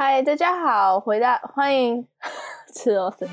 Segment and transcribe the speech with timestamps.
[0.00, 2.06] 嗨，大家好，回到欢迎
[2.72, 3.26] 吃螺丝。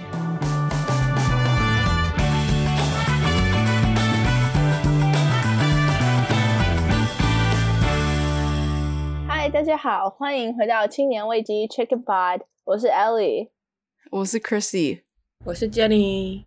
[9.27, 13.49] 嗨，大家好，欢迎回到青年危机 Chicken Pod，我是 Ellie，
[14.09, 15.03] 我是 Chrissy，
[15.45, 16.45] 我是 Jenny。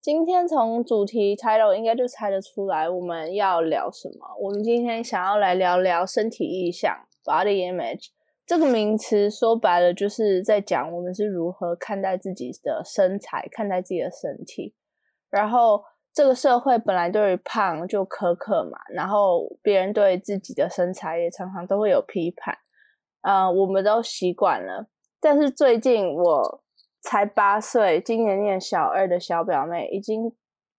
[0.00, 4.34] 今天从主题 title 应该就猜得出来我们要聊什么。
[4.40, 8.08] 我们今天想要来聊聊身体意向 （body image）。
[8.46, 14.74] 这个名词说白了就是在讲我们是如何看待自己的身材，看待自己的身体。
[15.30, 22.54] 然后这个社会本来对于胖就苛刻嘛，然后别人对自己的身材也常常都会有批判，
[23.22, 24.88] 呃，我们都习惯了。
[25.20, 26.62] 但是最近我
[27.00, 30.30] 才八岁，今年念小二的小表妹已经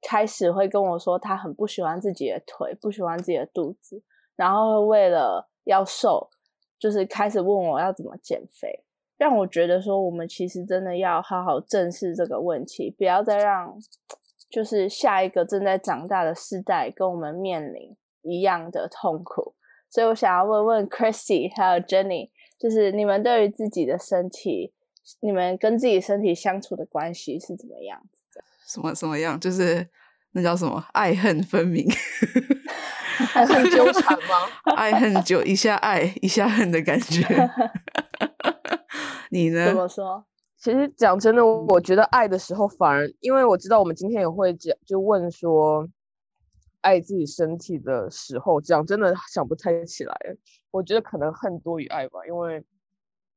[0.07, 4.03] 开始会跟我说，她很不喜欢自己的腿，不喜欢自己的肚子，
[4.35, 6.29] 然后为了要瘦。
[6.79, 8.83] 就是开始问我要怎么减肥，
[9.17, 13.77] 让我觉得说我们其实真的要好好正视这个问题，不要再让
[14.49, 19.55] 就是下一个正在长大的世代跟我们面临一样的痛苦。
[19.89, 24.73] 所以我想要问问 Chrissy 还有 Jenny，就是你们对于自己的身体，
[25.21, 28.43] 你们跟自己身体相处的关系是怎么样子的？
[28.67, 29.39] 什么什么样？
[29.39, 29.87] 就是
[30.35, 31.87] 那叫什么爱恨分明。
[33.33, 34.35] 爱恨纠缠吗？
[34.75, 37.25] 爱恨就一下爱一下恨的感觉。
[39.29, 39.67] 你呢？
[39.67, 40.25] 怎么说？
[40.57, 45.87] 其实讲真的，我觉得爱的时候反而，因为我知道我们今天也会讲，就问说
[46.81, 50.13] 爱自己身体的时候，讲真的想不太起来。
[50.71, 52.61] 我觉得可能恨多于爱吧，因为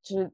[0.02, 0.32] 其实。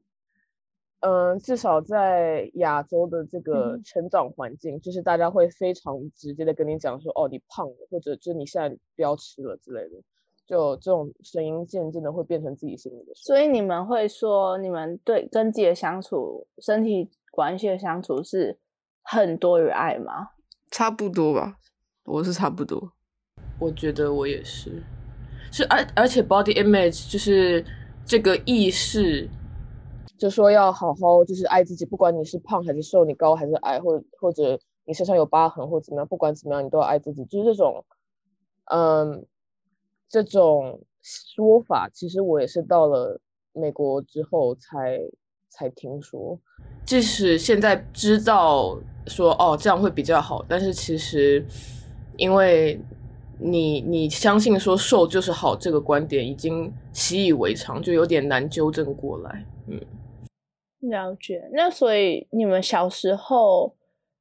[1.01, 10.01] 嗯，至少在亚洲的这个成长环境，就是大家会非常直接的跟你讲说，哦，你胖了，或者就是你现在不要吃了之类的，
[10.47, 13.13] 就这种声音渐渐的会变成自己心里的。
[13.13, 18.57] 所以你们会说，你们对跟自己的相处、身体关系的相处是
[19.03, 20.29] 很多于爱吗？
[20.71, 21.59] 差不多吧，
[22.05, 22.93] 我是差不多。
[23.59, 24.81] 我觉得我也是，
[25.51, 27.63] 是而而且 body image 就是
[28.03, 29.29] 这个意识。
[30.17, 37.25] 就说要好好就是爱自己，不管你是胖还是瘦，你高还是矮，或或者你身上有疤痕或怎么样，不管怎么样，你都要爱自己。
[37.25, 37.83] 就是这种，
[38.71, 39.25] 嗯，
[40.07, 43.19] 这种说法，其实我也是到了
[43.51, 45.01] 美国之后才
[45.49, 46.39] 才听说。
[46.85, 48.77] 即使现在知道
[49.07, 51.45] 说哦这样会比较好，但是其实
[52.15, 52.79] 因为
[53.37, 59.45] 你你相信说瘦就是好这个观点已经习以为常，就有点难纠正过来。
[59.67, 59.81] 嗯。
[60.89, 63.75] 了解，那所以你们小时候，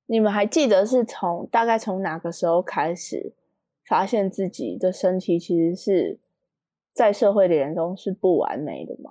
[0.07, 3.33] 你们还记得是从大概从哪个时候开始
[3.87, 6.19] 发现自己的身体其实是
[6.93, 9.11] 在社会的眼中是不完美的吗？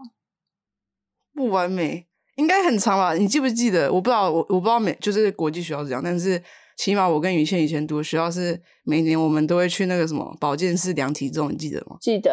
[1.34, 3.14] 不完美应该很长吧？
[3.14, 3.92] 你记不记得？
[3.92, 6.42] 我不知道，我我不知道美就是国际学校这样，但是。
[6.78, 11.98] 起码我跟于倩以前读的学校是每年我们都会去那个什么保健室量体重，你记得吗？
[12.02, 12.32] 记得。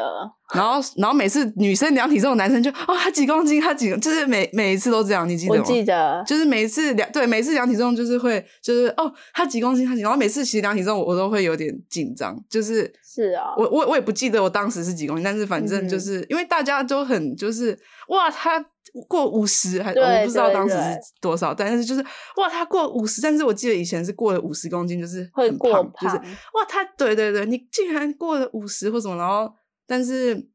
[0.53, 5.63] 然后，然后每次女生量体重，男生就哦，他几公斤，他几，就是每每一次都这样，你记得吗？
[5.65, 6.25] 我记得。
[6.27, 17.79] 就是每一次量，对，每次量体重就是会，就是哦，他几公斤，他几，然后每次其实量体重我都会有点紧张，就是是啊，我我我也不记得我当时是几公斤，但是反正就是因为大家都很就是
[18.09, 18.65] 哇他。
[19.09, 22.01] 过五十还我不知道当时是多少，但是就是
[22.37, 29.55] 哇，他过五十，但是我记得以前是过了五十公斤，就是很胖，就是哇，他对对对，你竟然过了五十或什么，然后
[29.87, 30.49] 但是，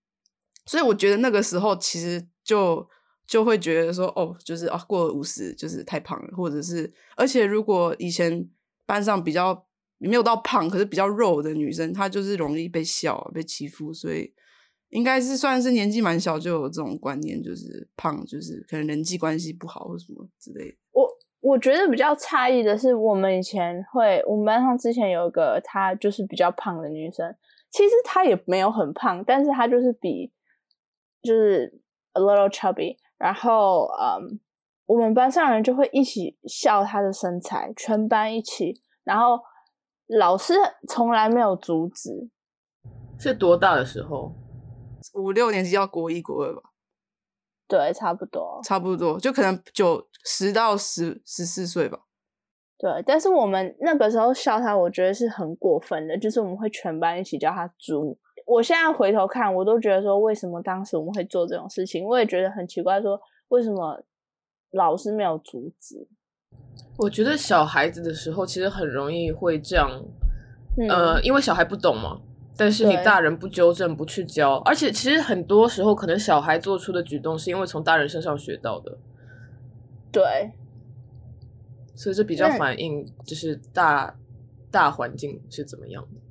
[0.65, 2.87] 所以我觉得那个时候其实就
[3.25, 8.49] 就会觉得说，哦，就是啊，过了五十就是太胖了，或者是而且如果以前
[8.85, 9.65] 班上比较
[9.97, 14.33] 没有到胖，可是比较肉的女生，她就是容易被笑、被欺负，所以。
[14.95, 20.77] 应该是算是年纪蛮小就有这种观念，就是胖就是可能人际关系不好或什么之类的。
[20.93, 21.05] 我
[21.41, 27.35] 我觉得比较诧异的是，我们以前会，我们班上之前有一个她就是比较胖的女生，
[27.69, 30.31] 其实她也没有很胖，但是她就是比
[31.21, 31.81] 就是
[32.13, 32.95] a little chubby。
[33.17, 34.39] 然后嗯，
[34.85, 39.41] 我们班上人就会一起笑她的身材，全班一起，然后
[40.07, 40.53] 老师
[40.87, 42.29] 从来没有阻止。
[43.19, 44.33] 是多大的时候？
[45.13, 46.61] 五六年级要国一国二吧，
[47.67, 51.99] 对，差不多，差不多，就可能九十到十十四岁吧。
[52.77, 58.17] 对，但是我们那个时候笑他，我觉得是很过分的，就是我们会全班一起叫他猪。
[58.45, 62.05] 我现在回头看，我都觉得说，为什么当时我们会做这种事情？
[62.05, 64.03] 我也觉得很奇怪，说为什么
[64.71, 66.07] 老师没有阻止？
[66.97, 69.89] 我觉得小孩子的时候其实很容易会这样，
[70.89, 72.19] 呃，因为小孩不懂嘛。
[72.57, 78.97] 但是你大人不纠正、不去教，而且其实很多时候可能小孩做出的举动是因为从大人身上学到的。
[80.11, 80.53] 对，
[81.93, 84.17] 所以这比较反映就是大
[84.71, 86.21] 大环境是怎么样的。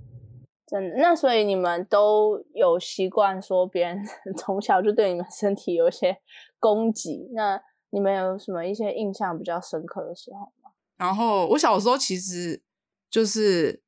[0.67, 3.99] 真的，那所以你们都有习惯说别人
[4.39, 6.17] 从小就对你们身体有一些
[6.59, 7.61] 攻击，那
[7.91, 10.71] 你们有什么一些印象比较深刻的时候吗？
[10.97, 12.63] 然后我小时候其实
[13.11, 13.83] 就是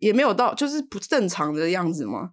[0.00, 2.30] 也没有到就是不正常的样子嘛，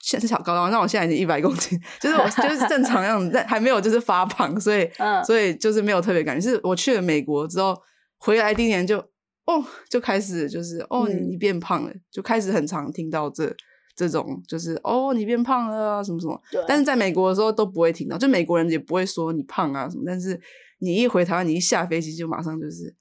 [0.00, 4.86] 现在小高高，那我现在已经一百公斤， 就是我就是正常样子， 但还没有就是发胖，所以
[5.24, 6.50] 所以就是没有特别感觉。
[6.50, 7.74] 是我去了美国之后
[8.18, 8.98] 回来第一年就
[9.46, 13.54] 哦就开始就是哦你你变胖了，就开始很常听到这
[13.96, 16.38] 这种就是哦你变胖了啊什么什么，
[16.68, 20.38] 但是在美国的时候都不会听到，就美国人也不会说你胖啊什么，但是
[20.80, 22.96] 你一回台湾，你一下飞机就马上就是。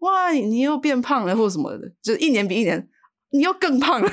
[0.00, 2.86] 哇，你又变胖了，或者什么的，就是一年比一年，
[3.30, 4.10] 你又更胖了。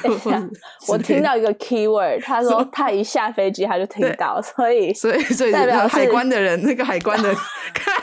[0.88, 7.34] 我听到一个 key word，他说他一下飞机他就听到，所以所以所以代表海关的人，那个海关的
[7.74, 7.94] 看，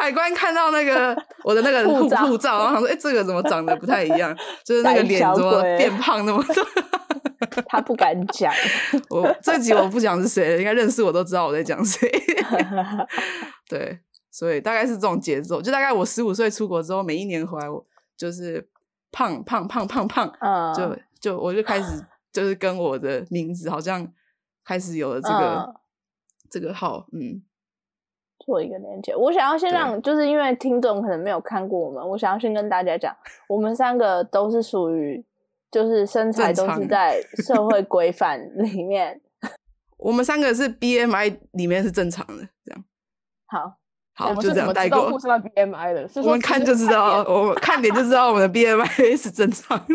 [0.00, 4.36] 海关看到那个 我的那个护护照，然后说，哎，这个怎么长得不太一样？
[4.64, 6.66] 就是那个脸怎么变胖那么多？
[7.68, 8.52] 他不敢讲。
[9.10, 12.10] 我这集我不讲是谁，应该认识我都知道我在讲谁。
[13.68, 14.00] 对。
[14.30, 17.84] 所以大概是这种节奏，就大概我十五岁出国之后，每一年回来我
[18.16, 18.64] 就是
[19.10, 20.32] 胖胖胖胖胖，
[20.74, 24.06] 就就我就开始就是跟我的名字好像
[24.64, 25.74] 开始有了这个
[26.50, 27.42] 这个号，嗯，
[28.38, 29.16] 做一个连接。
[29.16, 33.16] 我想要先让，就是因为听众可能没有看过我们，我想要先跟大家讲，
[33.48, 35.24] 我们三个都是属于
[35.70, 39.20] 就是身材都是在社会 规范里面，
[39.98, 42.84] 我们三个是 BMI 里面是正常的，这样。
[43.46, 43.78] 好。
[44.18, 45.08] 好，就这样带过。
[45.10, 49.94] 互相 BMI 的，我们看就知道，我们 看脸就知道我们的 BMI 是正常的。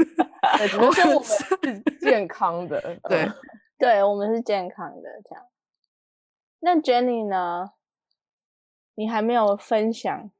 [0.79, 0.93] 我们
[1.25, 3.29] 是健康的， 对，
[3.77, 5.09] 对我们是健康的。
[5.29, 5.45] 这样，
[6.61, 7.71] 那 Jenny 呢？
[8.95, 10.31] 你还没有分享？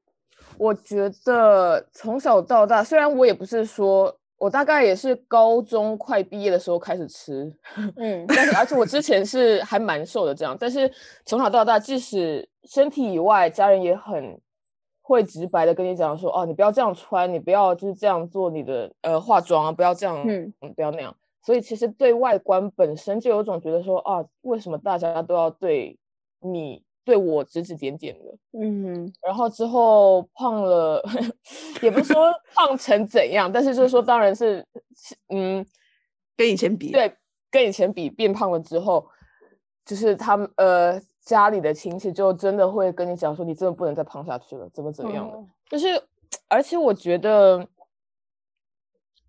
[0.56, 4.18] 我觉得从小到大，虽然我也不是说。
[4.44, 7.50] 我大概也是高中快毕业的时候开始吃，
[7.96, 10.92] 嗯， 但是而且我之前是还蛮瘦的这样，但是
[11.24, 14.38] 从小到大，即使身体以外，家人也很
[15.00, 21.16] 会直白的跟你讲说，哦，你不要这样穿，你不要就是这样做你的呃化妆啊，不要这样，嗯，不要那样。
[21.40, 25.98] 所以其实对外观本身就有种觉得说，啊，为什么大家都要对
[26.40, 26.83] 你？
[27.04, 31.02] 对我指指点点的，嗯，然后之后胖了，
[31.82, 34.66] 也不是说胖成怎样，但是就是说，当然是，
[35.28, 35.64] 嗯，
[36.34, 37.14] 跟以前比，对，
[37.50, 39.06] 跟以前比变胖了之后，
[39.84, 46.02] 就是他们呃家里的亲戚就真的会跟你讲说，你真的不能再胖下去了，怎么怎么样的，就是，
[46.48, 47.68] 而且我觉得，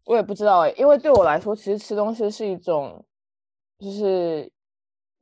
[0.06, 3.04] 我也不知道哎，因为对我来说，其实吃东西是一种，
[3.80, 4.50] 就是。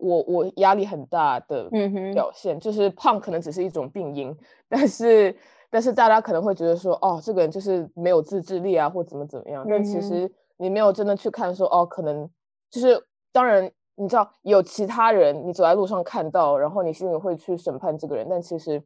[0.03, 1.69] 我我压力很大的
[2.13, 4.35] 表现，就是胖可能只是一种病因，
[4.67, 5.33] 但是
[5.69, 9.65] 但是大家可能会觉得说，哦，这个人就是没有自制力啊，或怎么怎么样。
[9.67, 12.29] 但其实你没有真的去看说，哦，可能
[12.69, 13.01] 就是
[13.31, 18.83] 当然你知道有其他人，你走在路上看到，然后你心里会去审判这个人，但其实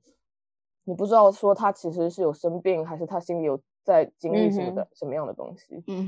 [0.84, 5.84] 你不知道说他其实是有生病，还是他心里有在经历什么的什么样的东西。
[5.88, 6.08] 嗯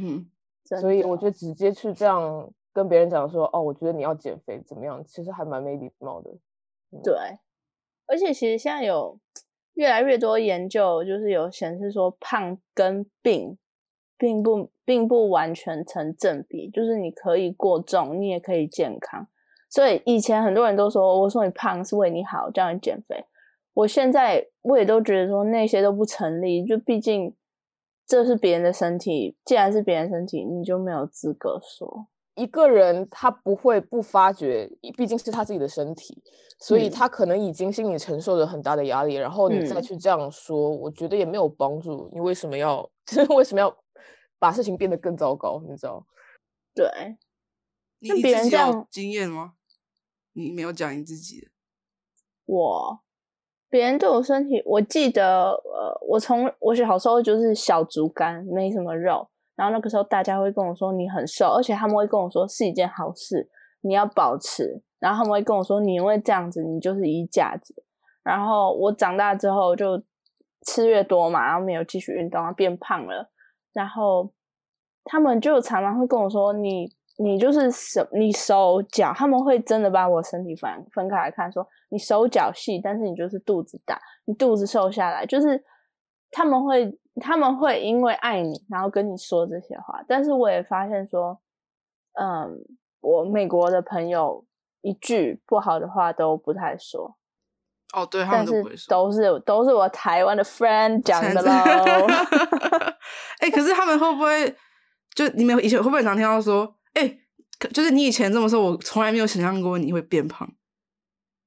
[0.70, 2.48] 哼，所以我觉得直接去这样。
[2.74, 5.04] 跟别人讲说哦，我觉得你要减肥怎么样？
[5.06, 6.32] 其实还蛮没礼貌的。
[7.04, 7.16] 对，
[8.08, 9.20] 而且其实现在有
[9.74, 13.58] 越来越多研究，就是有显示说胖跟病
[14.18, 19.28] 并不并不完全成正比，就是你可以过重，你也可以健康。
[19.70, 23.24] 所以以前很多人都说，我说你胖是为你好，叫你减肥。
[23.74, 27.36] 我现在我也都觉得说那些都不成立，就毕竟
[28.06, 32.08] 这是别人的身体，既然是别人身体，你就没有资格说。
[32.40, 36.24] 一个人他不会不发觉，毕竟是他自己的身体，
[36.60, 42.10] 所以他可能已经心里承受着很大的压力，然后你再去这样说，我觉得也没有帮助。
[42.14, 42.90] 你为什么要？
[43.36, 43.76] 为什么要
[44.38, 45.62] 把事情变得更糟糕？
[45.68, 46.06] 你知道？
[46.76, 46.88] 对。
[48.02, 49.54] 那别人这样经验吗？
[50.34, 51.48] 你没有讲你自己的。
[52.46, 53.00] 我，
[53.68, 59.30] 别人对我身体，我记得，呃，我从我小时候就是小竹竿，没什么肉。
[59.60, 63.50] 然后那个时候，大家会跟我说你很瘦，而且他们会跟我说是一件好事，
[63.82, 64.82] 你要保持。
[65.00, 67.76] 然后他们会跟我说，你因为这样子，你就是衣架子。
[68.24, 70.02] 然后我长大之后就
[70.66, 73.30] 吃越多嘛，然后没有继续运动，变胖了。
[73.74, 74.32] 然后
[75.04, 85.62] 他们就常常会跟我说，你你就是手你手脚，他们会真的把我身体分分开来看，说你手脚细，但是你就是肚子大，你肚子瘦下来，就是
[86.32, 86.98] 他们会。
[87.20, 90.04] 他们会因为爱你，然后跟你说这些话。
[90.08, 91.40] 但是我也发现说，
[92.14, 92.58] 嗯，
[93.02, 94.46] 我美国的朋友
[94.82, 97.18] 一句不好的话都不太说。
[97.94, 98.90] 哦，对，他但是们都不会说。
[98.90, 102.08] 都是都是我台湾的 friend 讲的喽。
[103.40, 104.56] 哎、可是他们会不会
[105.16, 107.18] 就你们以前会不会常听到说，哎、
[107.58, 110.48] 可就是你以前这么说，我从来没有想象过你会变胖。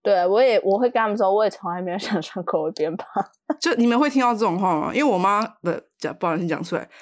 [0.03, 3.07] 对，我也我会跟他们说，我也从来没有 想象过会变胖。
[3.61, 4.91] 就你们会听到这种话吗？
[4.93, 6.89] 因为我妈不讲，不好意思讲出来。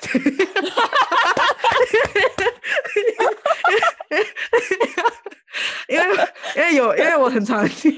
[5.89, 6.05] 因为
[6.57, 7.91] 因为有因为我很常听，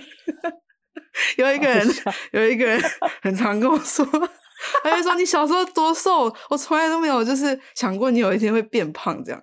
[1.36, 1.86] 有一个人
[2.30, 2.80] 有一个人
[3.22, 4.06] 很常跟我说，
[4.82, 9.42] 他就说你小时候多瘦，我从来都没有就是想过你有一天会变胖这样。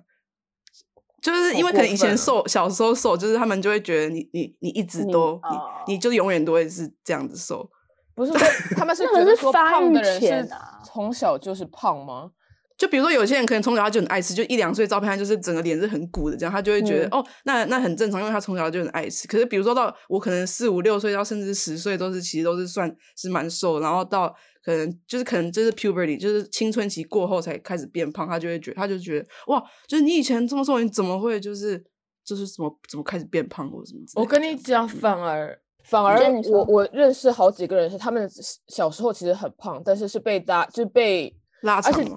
[1.22, 7.70] 就是因为可能以前瘦，小时候瘦，就是他们就会觉得你你你一直你都哦你你就永远都会是这样子瘦。
[8.16, 8.34] 不是
[8.76, 10.50] 他们是 觉得说胖的人是
[10.84, 12.32] 从小就是胖吗？
[12.80, 19.28] 就比如说有些人可能从小他就很爱吃，就一两岁照片他就是整个脸是很鼓的，这样他就会觉得、嗯哦，那那很正常，因为他从小就很爱吃。
[19.28, 24.34] 可是比如说到我可能四五六岁到甚至十岁都是其实都是算是蛮瘦，然后到
[24.64, 31.78] 可能就是可能就是 puberty 就是青春期过后才开始变胖，他就会觉得他就觉得哇，就是你以前这么瘦，你怎么会就是
[32.24, 34.02] 就是怎么怎么开始变胖或者什么？
[34.16, 36.18] 我跟你讲，反而反而
[36.50, 38.30] 我我认识好几个人是他们
[38.70, 42.16] 小时候其实很胖，但是是被大就被拉长嘛，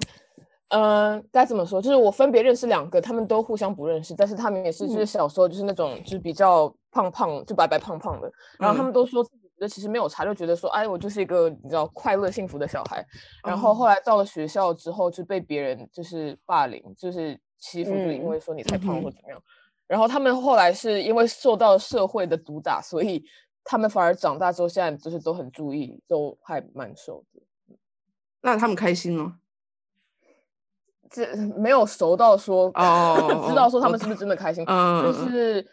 [0.73, 1.79] 呃该怎么说？
[1.79, 13.05] 就是我分别认识两个，他们都互相不认识，但是他们也是就是嗯小时候就是那种就是比较胖胖就白白胖胖的，然后他嗯们都说自己觉得其实没有差，就觉得说哎我就是一个你知道快乐幸福的小孩，
[13.45, 19.39] 然后哦后来到了学校之后就被别人就是霸凌，就是欺负，就因嗯为说你太胖或怎么样。
[19.85, 23.23] 然后他们后来是因为受到社会的毒打，所以
[23.63, 27.41] 他们反而长大之后，现在就是都很注意，都还蛮瘦的。
[28.41, 29.37] 那他们开心吗？
[31.13, 33.15] 这没有熟到说哦
[33.47, 35.63] 知道说他我们是不是真的开心，嗯，就是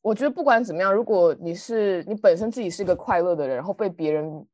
[0.00, 4.46] 我觉得不管怎么样，如果你是你本身自己是一个快乐的人，然后被别人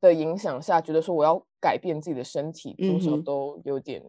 [0.00, 4.00] 的影响下，觉得说我要改变自己的身体，多少都有点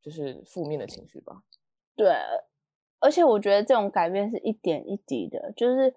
[0.00, 1.42] 就是负面的情绪吧。
[1.96, 2.14] 对，
[3.00, 5.92] 而且我觉得这种改变是一点一滴的，就是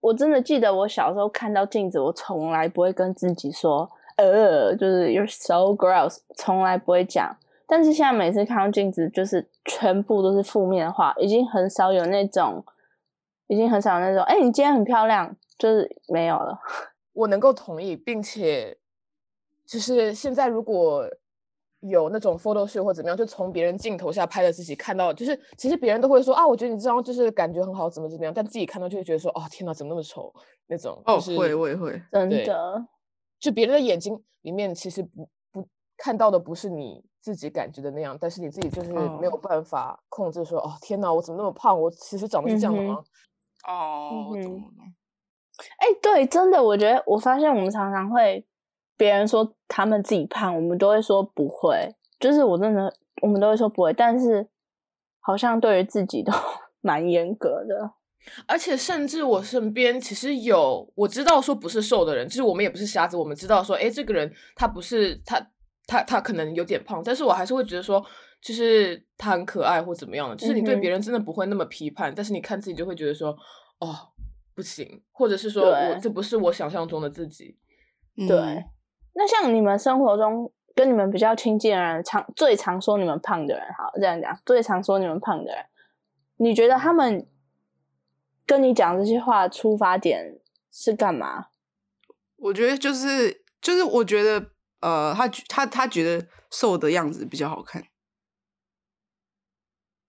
[0.00, 7.36] 我真的记得我小时候看到镜子，我从来不会跟自己说，呃，就是 you're so gross，从来不会讲。
[7.66, 12.64] 但是现在每次看到镜子，就是全部都是负面的话，已经很少有那种，
[13.48, 16.58] 已经很少有那种，哎、你今天很漂亮，就是没有了。
[17.12, 18.76] 我能够同意，并且
[19.66, 21.04] 就是现在如果
[21.80, 30.32] 有那种 photo shoot 或怎么样，就从别人镜头下拍的自己看到，就是其实别人都会说啊，我觉得你这张就是感觉很好，怎么怎么样，但自己看到就会觉得说，哦天哪，怎么那么丑
[30.68, 31.02] 那种。
[31.04, 32.86] 哦就是会我也会，真的，
[33.38, 41.78] 就别人的眼睛里面其实不不看到的不是你自己感觉的那样，但是你自己就是没有哦办法控制说，哦天哪，我怎么那么胖？
[41.80, 43.02] 我其实长得是这样的吗？
[43.66, 44.32] 哦。
[45.78, 48.46] 哎、对，真的，我觉得我发现我们常常会
[48.96, 54.46] 别人说他们自己胖，我们都会说不会，就是我真的我们都会说不会，但是
[55.18, 56.30] 好像对于自己都
[56.82, 57.92] 蛮严格的。
[58.46, 65.40] 而且甚至我身边其实有我知道说不是瘦的人，就是我们也不是瞎子，我们知道说，哎，这个人他不是他
[65.86, 68.04] 他他可能有点胖，但是我还是会觉得说，
[68.42, 71.00] 就是他很可爱或怎么样的，就是你对别人。
[71.00, 73.30] 真的不会那么批判，但是你看自己就会觉得说，
[73.78, 73.94] 哦，
[74.54, 77.56] 不行，或者是说我这不是我想象中的自己。
[78.16, 78.26] 嗯。
[78.26, 78.36] 对，
[79.14, 85.64] 那像你们生活中跟你们比较亲近的人，常最常说你们胖的人，好这样讲，最常说你们胖的人，
[86.38, 87.24] 你觉得他们
[88.46, 90.38] 跟你讲这些话出发点
[90.72, 91.46] 是干嘛？
[92.36, 94.50] 我觉得就是就是我觉得
[94.80, 97.82] 呃，他他他觉得瘦的样子比较好看。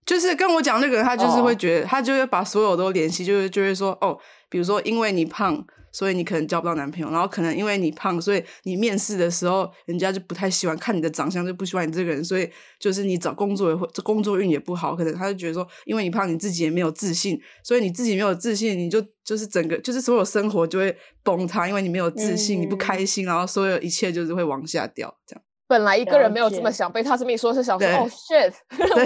[0.06, 4.18] 就是跟我讲那个人，他就是会哦觉得他就会把所有都联系，就是就会说哦，
[4.48, 5.66] 比如说因为你胖，
[5.98, 25.42] 所以你可能交不到男朋友，然后可能因为你胖，所以你面试的时候，人家就不太喜欢看你的长相，就不喜欢你这个人，所以就是你找工作也会工作运也不好，可能他就觉得说，因为你胖，你自己也没有自信，所以你自己没有自信，你就就是整个就是所有生活就会崩塌，因为你没有自信，你不嗯开心，然后所有一切就是会往下掉，这样。
[25.66, 28.52] 本来一个人了没有这么想，被他这么一说，是想说对哦 shit，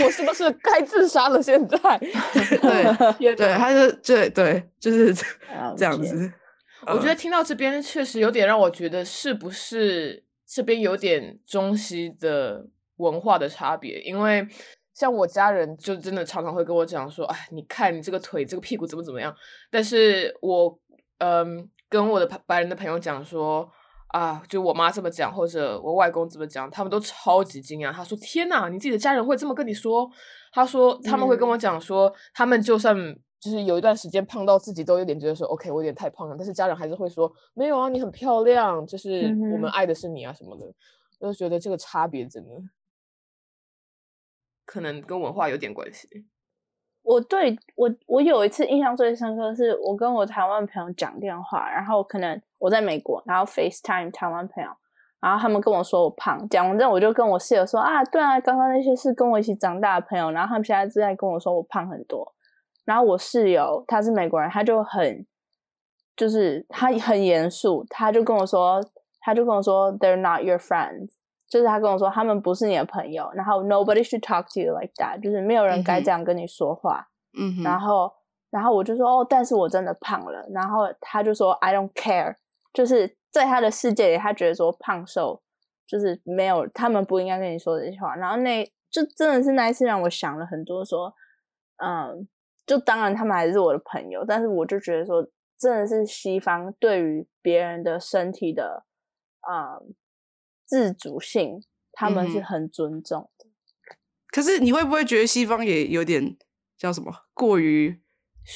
[0.05, 1.43] 我是不是该自杀了？
[1.43, 1.79] 现在，
[3.19, 6.31] 对对，他就对对，就是了这样子。
[6.87, 14.01] 我觉得嗯听到这边确实有点让我觉得，是不是这边有点中西的文化的差别？
[14.01, 14.47] 因为
[14.95, 19.35] 像我家人就真的常常会跟我讲说，哎，你看你这个腿、这个屁股怎么怎么样。
[19.71, 20.79] 但是我
[21.19, 23.69] 嗯跟我的白白人的朋友讲说，
[24.09, 27.93] 啊，就我妈这么讲，或者我外公这么讲，他们都超级惊讶。
[27.93, 30.11] 他说：“天呐，你自己的家人会这么跟你说？”
[30.53, 32.95] 他说：“他们会跟我讲说，他们就算
[33.43, 39.23] 就是有一段时间胖到自己都有点觉得说，OK，我有点太胖了，但是家人还是会说，没有啊，你很漂亮，就是
[39.53, 40.73] 我们爱的是你啊什么的。”
[41.21, 42.51] 就觉得这个差别真的
[44.65, 46.27] 可能跟文化有点关系。
[47.03, 54.71] 我对我我有一次印象最深刻，是我跟我台湾朋友讲电话，然后可能我在美国，然后 FaceTime 台湾朋友，
[55.21, 62.35] 然后他们跟我说我胖，讲完之后我就跟我室友说啊，对啊，刚刚那些是跟我一起长大的朋友，然后他们现在正在跟我说我胖很多，
[62.85, 65.27] 然后我室友他是美国人，他就很
[66.17, 68.81] 就是他很严肃，他就跟我说，
[69.21, 71.15] 他就跟我说 They're not your friends，
[71.49, 77.09] 就是他跟我说他们不是你的朋友，然后 Nobody should talk to you like that，就是没有人该这样跟你说话。
[77.39, 78.13] 嗯，然后，
[78.51, 80.47] 然后我就说哦，但是我真的胖了。
[80.53, 82.37] 然后他就说 I don't care，
[82.75, 85.41] 就是在他的世界里，他觉得说胖瘦
[85.87, 88.15] 就是没有，他们不应该跟你说这些话。
[88.17, 91.15] 然后那就真的是那一次让我想了很多，说
[91.79, 92.29] 嗯，
[92.73, 95.23] 就当然他们还是我的朋友，但是我就觉得说，
[95.59, 98.87] 真的是西方对于别人的身体的
[99.41, 99.77] 啊
[100.65, 101.63] 自主性，
[101.93, 103.47] 他们是很尊重的。
[104.29, 106.35] 可是你会不会觉得西方也有点？
[106.79, 107.13] 叫什么？
[107.35, 108.01] 过于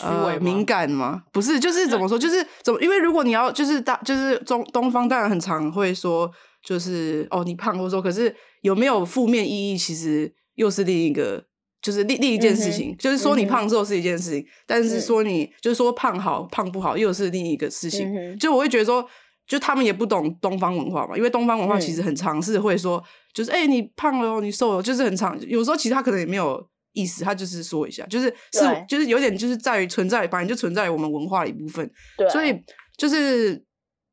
[0.00, 1.24] 呃敏感吗？
[1.30, 2.18] 不是，就是怎么说？
[2.18, 2.80] 就是 怎么？
[2.80, 6.32] 因为如果你要就是大就是中东方当然很常会说，
[6.62, 9.76] 就是哦你胖，或者说可是有没有负面意义？
[9.76, 11.44] 其实又是另一个，
[11.86, 12.96] 就是另另一件事情。
[12.98, 18.36] 就是说你胖瘦是一件事情，但是说你就是说胖好胖不好又是另一个事情。
[18.38, 19.06] 就我会觉得说，
[19.46, 23.00] 就他们也不懂东方文化嘛，因为东方文化其实很常是会说，
[23.32, 26.68] 就是哎你胖了，你瘦了，就是很常有时候其实他可能也没有。
[26.98, 31.86] 意思，他就是说一下，就是是，就是有点，就是在于存在，反正就存在于我们文化的一部分。
[32.16, 32.58] 对，所以
[32.96, 33.62] 就是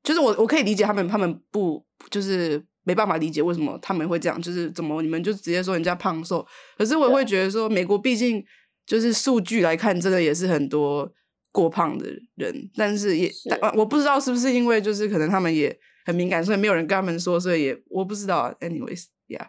[0.04, 6.46] 就是我我可以理解他们，他们不就是没办法理解为什么他们会这样，就是怎么你们就直接说人家胖瘦。
[6.78, 8.44] 可是我会觉得说，美国毕竟
[8.86, 11.12] 就是数据来看，真的也是很多
[11.52, 13.32] 过胖的人，但是也
[13.76, 18.54] 我不知道是不是因为就是可能他们也很敏感，所以没有人跟他们说，所以也我不知道。
[18.60, 19.48] Anyways，yeah。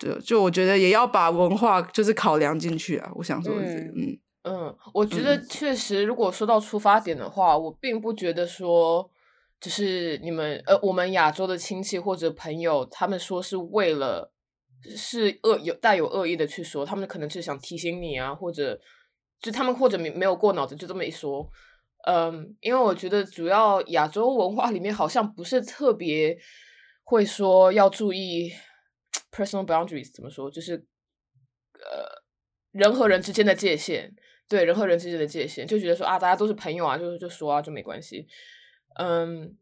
[0.00, 3.10] 对，就我觉得也要把文化就是考量进去啊。
[3.16, 9.10] 我想说的是，嗯嗯，我觉得确实，如果说到出发点的话，我并不觉得说，
[9.60, 14.32] 就是你们呃，我们亚洲的亲戚或者朋友，他们说是为了
[14.96, 18.80] 是恶有带有恶意的去说，他们可能是想提醒你啊，或者
[19.40, 21.48] 就他们或者没没有过脑子就这么一说，
[22.06, 26.36] 嗯，因为我觉得主要亚洲文化里面好像不是特别
[27.04, 28.52] 会说要注意。
[29.30, 30.50] Personal boundaries 怎么说？
[30.50, 32.06] 就是呃，
[32.72, 34.12] 人和人之间的界限，
[34.48, 38.26] 对人和人之间的界限，就觉得说啊，大家都是朋友啊，就是就说啊，就没关系。
[38.98, 39.56] 嗯，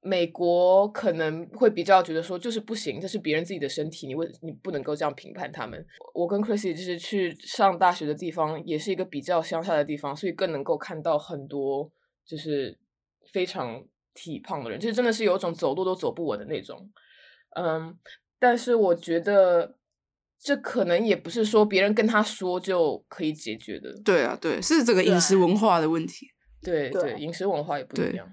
[0.00, 5.84] 美国可能会比较觉得说，就是不行，这是别人自己的身体，你为你不能够这样评判他们。
[6.14, 11.90] 我跟 Chrissy 就是去上大学的地方，也是一个比较乡下的地方，所以更能够看到很多
[12.24, 12.78] 就是
[13.32, 16.90] 非常体胖的人，就是真的是有种走路都走不稳的那种。
[17.56, 17.98] 嗯。
[18.40, 19.74] 但是我觉得，
[20.38, 23.92] 这可能也不是说别人跟他说就可以解决的。
[24.04, 26.28] 对啊，对，是这个饮食文化的问题。
[26.62, 28.26] 对对，饮食文化也不一样。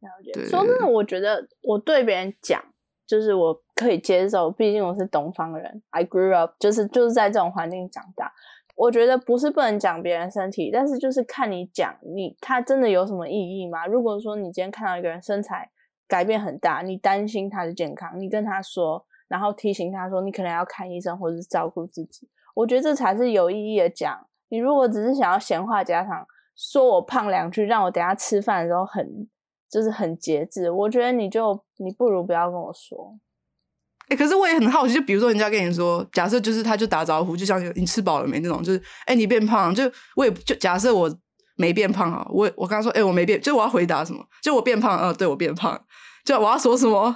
[0.00, 0.32] 了解。
[0.44, 2.62] 说真的，我觉得我对别人讲，
[3.06, 8.32] 就是我可以接受，毕竟我是东方人，I grew up，就是就是在这种环境长大。
[8.76, 13.86] 我觉得不是不能讲别人身体，但是就是看你讲你他真的有什么意义吗？
[13.86, 15.70] 如果说你今天看到一个人身材
[16.06, 19.04] 改变很大，你担心他的健康，你跟他说。
[19.28, 22.26] 然后提醒他说：“你可能要看医生，或者是照顾自己。”
[22.56, 24.26] 我觉得这才是有意义的讲。
[24.48, 26.26] 你如果只是想要闲话家常，
[26.58, 29.06] 说我胖两句，让我等下吃饭的时候很
[29.70, 33.16] 就是很节制，我觉得你就你不如不要跟我说。
[34.08, 39.84] 哎，可是我也很好奇，就比如说人家跟你说，假设就是他就打招呼，就像你吃饱了没那种，就是哎你变胖，就
[40.16, 41.14] 我也就假设我
[41.56, 44.24] 没变胖啊，我我刚刚说哎我没变，就我要回答什么？
[44.42, 45.80] 就我变胖，嗯，对我变胖，
[46.24, 47.14] 就我要说什么？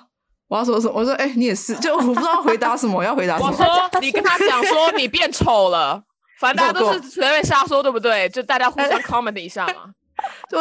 [0.49, 0.93] 我要说什么？
[0.95, 3.51] 我说，哎，你也是，就我不知道回答什么，我要回答什么？
[3.51, 6.05] 我说，你跟他讲说你变丑了，
[6.43, 8.29] 反正大家都是随便瞎说，对不对？
[8.31, 9.95] 就大家互相 comment 一下嘛。
[10.53, 10.61] 我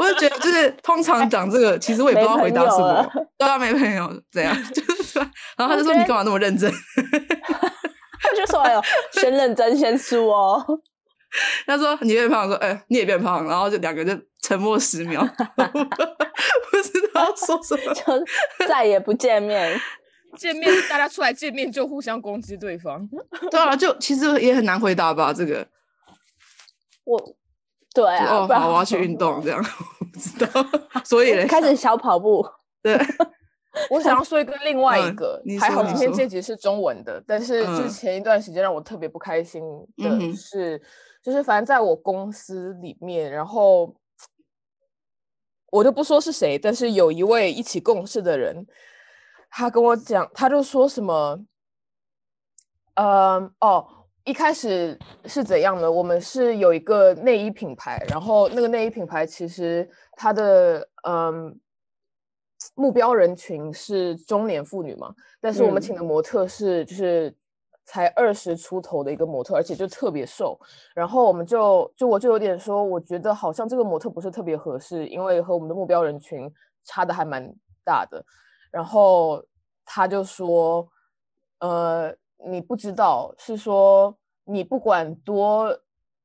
[0.00, 3.04] 我就觉得，就是通常讲这个，其实我也不知道回答什么。
[3.36, 5.18] 对啊，没朋友，这样 就是。
[5.56, 6.70] 然后他就说：“你干嘛那么认真？”
[8.22, 10.64] 他就说：“哎呦，先认真先输哦。”
[11.66, 14.12] 他说：“你变胖。”说：“哎，你也变胖。”然后就两个就
[14.42, 15.20] 沉默十秒。
[15.20, 19.80] 不知道说什么，就再也不见面。
[20.36, 23.08] 见面，大家出来见面就互相攻击对方。
[23.50, 25.32] 对啊，就其实也很难回答吧。
[25.32, 25.66] 这个，
[27.04, 27.20] 我
[27.94, 29.62] 对啊，哦，好，我要去 运动，这样
[30.12, 30.64] 不知道。
[31.04, 32.46] 所以开始小跑步。
[32.82, 32.96] 对，
[33.90, 39.62] 我想要说一个另外一嗯个，你还好今天这集是中文的，但是就嗯前一段时间让我特别不开心
[39.96, 40.80] 的是，
[41.22, 43.94] 就是反正在我公司里面，然后
[45.72, 48.64] 我就不说是谁，但是有一位一起共事的人，
[49.58, 51.42] 他跟我讲，他就说什么，
[52.96, 53.88] 嗯，哦。
[54.24, 55.90] 一开始是怎样的？
[55.90, 61.58] 我们是有一个内衣品牌，然后那个内衣品牌其实它的嗯
[62.74, 67.32] 目标人群是中年妇女嘛，但是我们嗯请的模特是就是
[67.84, 70.58] 才二十出头的一个模特，而且就特别瘦。
[70.92, 76.52] 然后我们就就我就有点说，我觉得好像这个模特不是特别合适，因为和我们的目标人群
[76.84, 77.48] 差的还蛮
[77.84, 78.22] 大的。
[78.70, 79.44] 然后
[79.84, 80.88] 他就说，
[81.60, 82.14] 呃，
[82.48, 85.78] 你不知道，是说你不管多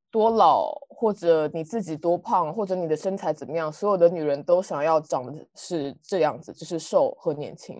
[0.10, 7.77] 多老，或者你自己多胖，或者你的身材怎么样，所有的女人都想要长得是这样子，就是瘦和年轻。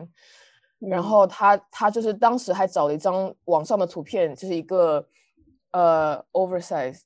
[0.80, 1.04] 然嗯。
[1.04, 5.06] 后他他就是当时还找了一张网上的图片，就是一个
[5.72, 7.02] 呃 oversize，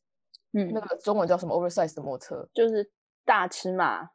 [0.54, 0.72] 嗯。
[0.72, 2.90] 那个中文叫什么？oversize 的模特，就是
[3.26, 4.12] 大尺码，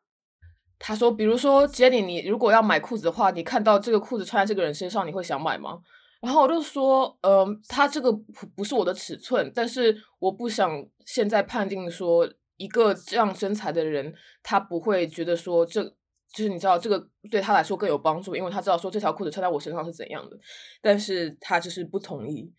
[0.82, 5.78] 他说，比如说 Jenny，你如果要买裤子的话，你看到这个裤子穿在这个人身上，你会想买吗？
[6.22, 14.12] 然后我就说，嗯、他这个不不是我的尺寸，但是我不想现在判定说一个这样身材的人，
[14.42, 15.84] 他不会觉得说这
[16.32, 20.36] 就是你知道这个对他来说更有帮助，因为他知道说这条裤子穿在我身上是怎样的，
[20.80, 22.50] 但是他就是不同意，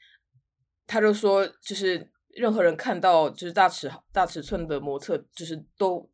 [0.86, 6.07] 他就说就是任何人看到就是大尺大尺寸的模特，就是都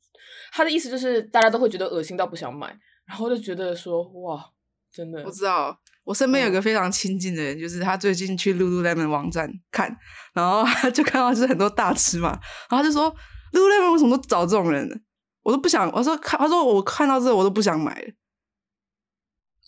[0.51, 2.67] 他的意思就是大家都会觉得恶心到不想买，
[3.05, 4.43] 然后就觉得说哇，
[4.91, 9.95] 真的不知道，我身边有嗯个非常亲近的人，就是他最近去 Lululemon 网站看，
[10.33, 12.29] 然后他就看到就是很多大尺码，
[12.69, 13.13] 然后他就说
[13.53, 14.95] Lululemon 为什么都找这种人呢？
[15.43, 18.07] 我都不想，我说看，他说我看到这个我都不想买了。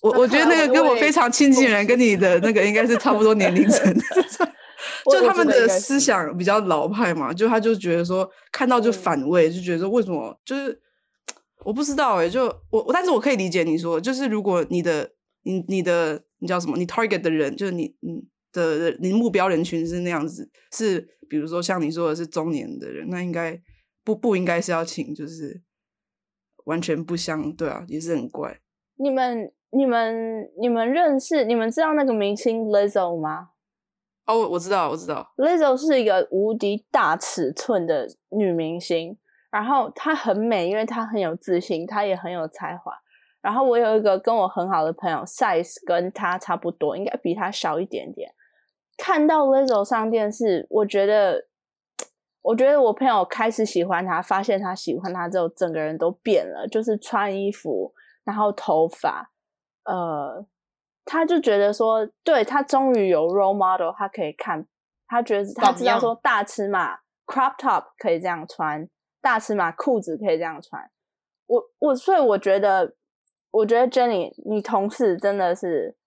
[0.02, 3.94] 我我觉得那个跟我非常亲近的人，跟你的那个应该是差不多年龄层
[5.12, 8.94] 就他们的思想比较老派嘛，就他就觉得说看到就嗯。
[8.94, 10.80] 反胃，就觉得说为什么就是
[11.66, 15.12] 我不知道哎、就我我但是我可以理解你说，就是如果你的
[15.44, 23.62] 你你的你叫什么，你 target 的人就是你你的你目标人群是那样子，是比如说像你说的是中年的人，那应该
[24.04, 25.62] 不不应该是要请就是
[26.66, 28.60] 完全不相对啊，也是很怪。
[28.96, 33.50] 你们、你们、你们认识、你们知道那个明星 Lizzo 吗
[34.30, 39.18] 哦，我知道我知道，？Lizzo 是一个无敌大尺寸的女明星，
[39.50, 42.94] 然后她很美，因为她很有自信，她也很有才华。
[43.42, 48.32] 然后我有一个跟我很好的朋友，size 跟她差不多，应该比她小一点点。
[48.98, 51.48] 看到 Lizzo 上电视，我觉得，
[52.44, 57.92] 我觉得我朋友开始喜欢她，发现她喜欢她之后，整个人都变了，就是穿衣服，
[58.24, 59.32] 然后头发，
[59.86, 60.46] 呃，
[61.06, 64.66] 他就觉得说，对他终于有 role model，他可以看，
[65.08, 68.88] 他觉得他知道说大尺码 crop top 可以这样穿，
[69.22, 70.90] 大尺码裤子可以这样穿。
[71.48, 72.96] 我我所以我觉得，
[73.52, 75.98] 我觉得 Jenny，你同事真的是，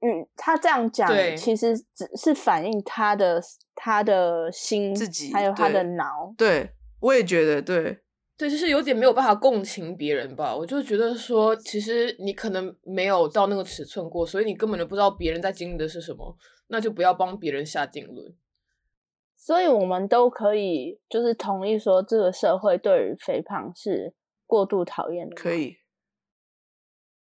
[0.00, 3.42] 嗯，他这样讲对其实只是反映他的
[3.74, 6.32] 他的心自己还有他的脑。
[6.38, 6.70] 对
[7.00, 8.01] 我也觉得对，
[8.42, 10.52] 对，就是有点没有办法共情别人吧。
[10.52, 18.34] 我就觉得说，其实你可能没有到那个尺寸过，所以你根本就不知道别人在经历的是什么，那就不要帮别人下定论。
[19.36, 24.12] 所以我们都可以就是同意说，这个社会对于肥胖是
[24.44, 25.36] 过度讨厌的。
[25.36, 25.54] 可。
[25.54, 25.76] 以。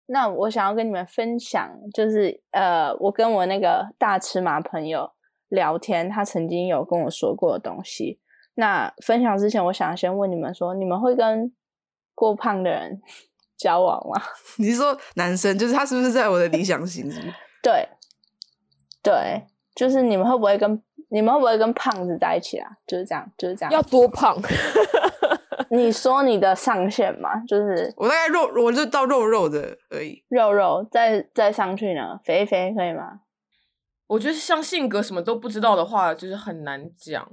[0.07, 5.13] 那我想要跟你们分享，就是呃，我跟我那个大尺码朋友
[5.47, 8.19] 聊天，他曾经有跟我说过的东西。
[8.57, 11.51] 那分享之前，我想先问你们说，你们会跟
[12.15, 13.01] 过胖的人
[13.57, 14.21] 交往吗？
[14.59, 17.11] 你是说男生，就是他是不是在我的理想型？
[17.63, 17.89] 对，
[19.03, 19.43] 对，
[19.75, 22.69] 就是你们会不会跟你们会不会跟胖子在一起啊？
[22.87, 23.71] 就是这样，就是这样。
[23.71, 24.37] 要多胖？
[25.69, 30.25] 你说你的上限嘛，就是我大概肉，我就到肉肉的而已。
[30.29, 33.21] 肉肉再再上去呢，肥肥可以吗？
[34.07, 37.29] 我觉得像性格什么都不知道的话，就是很难讲。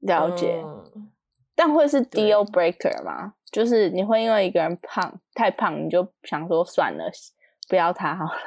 [0.00, 1.10] 了解，嗯
[1.54, 3.34] 但会是 deal breaker 吗？
[3.50, 7.10] 就是你会因为一个人胖太胖，你就想说算了，
[7.68, 8.38] 不要他好了。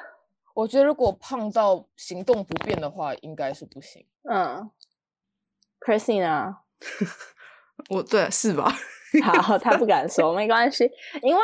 [0.54, 4.06] 我觉得如果胖到行动不便的话，应该是不行。
[4.30, 4.70] 嗯
[5.80, 6.58] ，Chrissy 呢？
[7.90, 8.72] 我对是吧？
[9.44, 10.90] 好，他不敢说，没关系，
[11.22, 11.42] 因为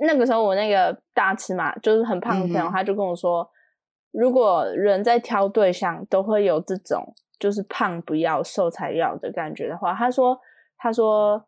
[0.00, 3.48] 那个时候我那个大尺码就是很胖的朋友，嗯他就跟我说，
[4.10, 10.40] 如果人在挑对象都会有这种就是胖不要瘦才要的感觉的话，他说，
[10.76, 11.46] 他说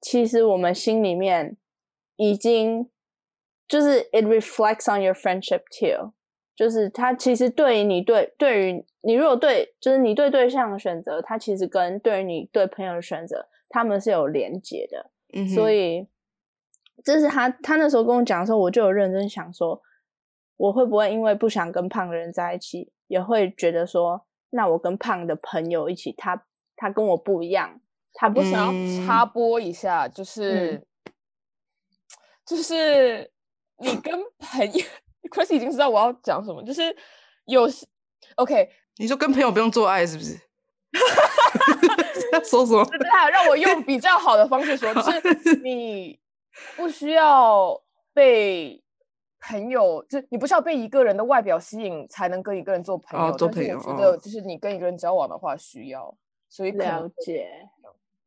[0.00, 1.56] 其实我们心里面
[2.16, 2.90] 已经
[3.66, 6.12] 就是 it reflects on your friendship too。
[6.56, 15.10] 就是他其实对于你对对于你如果对就是你对对象的选择，他其实跟对于你对朋友的选择，他们是有连结的。
[15.32, 16.06] 嗯，所以
[17.02, 19.82] 这是他他那时候跟我讲的时候，我就有认真想说，
[20.56, 26.44] 我会不会因为不想跟胖的人在一起，也会觉得说，那我跟胖的朋友一起，他
[26.76, 27.80] 他跟我不一样，
[28.14, 30.86] 他不我想嗯要插播一下，就是、
[32.46, 33.30] 就是
[33.78, 34.84] 你跟朋友，
[35.30, 36.96] Chris 已经知道我要讲什么，就是
[37.46, 37.68] 有
[38.36, 40.38] OK，你说跟朋友不用做爱是不是？
[42.44, 42.86] 说什么？
[43.00, 46.18] 那让我用比较好的方式说，就是 你
[46.76, 47.80] 不需要
[48.12, 48.83] 被
[49.46, 53.26] 朋友，就是你不是要被一个人的外表吸引才能跟一个人做朋友。
[53.26, 56.14] 哦做但是朋友哦我觉得就是你跟一个人交往的话需要，
[56.48, 57.48] 所以了解，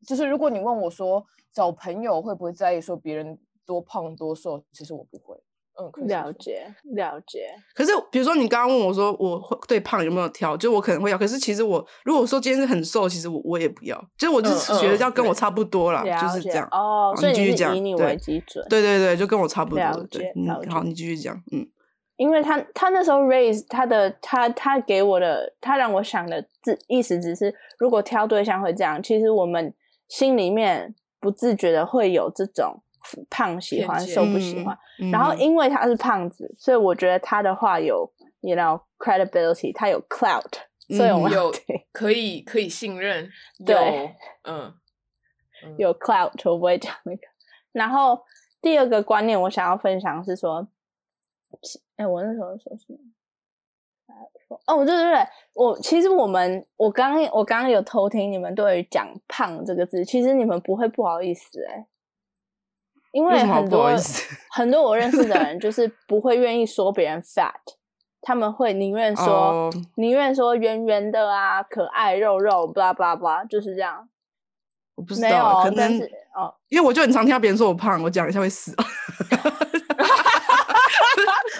[0.05, 5.35] 就是如果你问我说找朋友会不会在意说别人多胖多瘦，其实我不会。
[5.79, 6.33] 嗯了。
[6.39, 16.67] 解，了解，可是比如说你刚刚问我说我会对胖有没有挑，就我可能会要，可是其实我如果说今天是很瘦，其实我我也不要，就是我就是觉得要跟我差不多啦，就是这样。
[16.71, 20.07] 哦，所以你继续讲以你为基准，对对对，就跟我差不多。
[20.11, 21.35] 对解，嗯好，你继续讲。
[21.51, 21.65] 嗯，
[22.17, 29.73] 因为他他那时候 raise 他的他他给我的他让我想的字意思只是，如果挑对象会这样，其实我们
[30.07, 32.81] 心里面不自觉的会有这种
[33.29, 40.51] 胖喜欢瘦不喜欢，嗯然后嗯因为他是胖子，所以我觉得他的话有 you know credibility，他有 clout，
[40.95, 41.53] 所以我们嗯有
[41.91, 43.29] 可以可以信任，
[43.65, 44.73] 对嗯
[45.63, 47.21] 嗯有 clout，我不会讲那个。
[47.71, 48.23] 然后
[48.61, 50.67] 第二个观念我想要分享是说，
[51.97, 52.97] 哎，我那时候说什么？
[54.65, 61.85] 哦，对对对，我其实我们我刚刚我刚刚有偷听你们对于讲“胖”这个字，其实你们不会不好意思哎、
[63.11, 63.89] 因为很多
[64.51, 67.51] 很多我认识的人就是不会愿意说别人 fat，
[68.21, 74.07] 他们会宁愿说、哦宁愿说圆圆的啊，可爱肉肉，blah blah blah，就是这样。
[74.95, 76.03] 我不知没道，可能是
[76.35, 78.75] 哦，因为我就很常听到别人说我胖，我讲一下会死。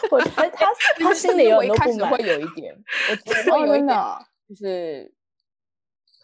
[0.10, 0.66] 我觉得他
[1.00, 2.34] 他心里有我很多不满一开始会。
[2.34, 2.76] 有一点，
[3.12, 3.98] 我觉得哦会有一点，
[4.50, 5.14] 就是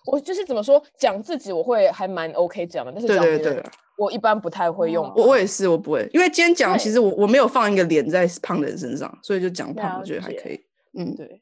[0.06, 3.64] 我就是怎么说讲自己，我会还蛮 OK 讲的，但是对讲别人
[4.04, 5.13] 我一般不太会用哦。
[5.16, 10.60] 我我也是，我不会，因为今天讲其实我我没有放一个脸在胖的人身上，所以就讲胖，我觉得还可以。
[10.98, 11.42] 嗯，对，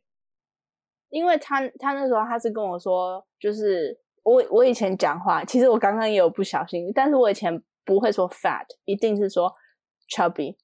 [1.10, 9.52] 因为他他那时候他是跟我说，就是我我以前讲话，其实我刚刚也有不小心，但是我以前不会说 fat，一定是说
[10.15, 10.56] chubby，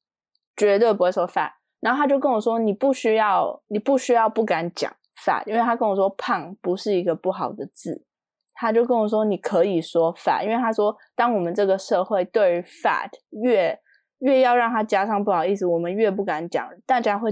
[0.55, 1.51] 绝对不会说 fat。
[1.79, 4.91] 然后他就跟我说，你不需要，你不需要不敢讲
[5.25, 8.03] fat，因为他跟我说胖不是一个不好的字。
[8.59, 13.79] 他就跟我说，你可以说 fat，因为他说，当我们这个社会对于 fat 越
[14.19, 17.29] 越要让他加上不好意思，我们越不敢讲，大家会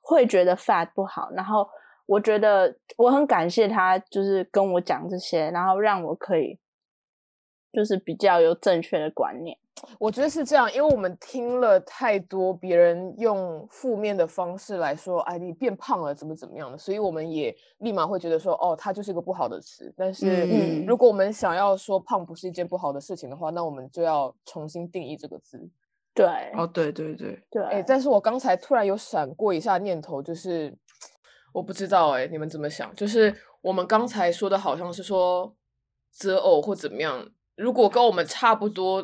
[0.00, 1.28] 会觉得 fat 不好。
[1.32, 1.68] 然后
[2.06, 6.58] 我觉得我很感谢他，就是跟我讲这些，然后让我可以
[7.74, 9.58] 就是比较有正确的观念。
[9.98, 19.92] 我觉得是这样，因为我们听了太多别人用负面的方式来说，哎，你变胖了，怎么怎么样的，所以我们也立马会觉得说，哦，它就是一个不好的词。
[19.96, 25.68] 但是，嗯如果我们想要说胖不是一件不好的事情的话，那我们就要重新定义这个字。
[26.14, 30.72] 对，哦，对对对，对，哎、但是我刚才突然有闪过一下念头，就是
[31.52, 32.94] 我不知道哎、你们怎么想？
[32.94, 35.52] 就是我们刚才说的好像是说
[36.12, 39.02] 择偶或怎么样，如果跟我们差不多，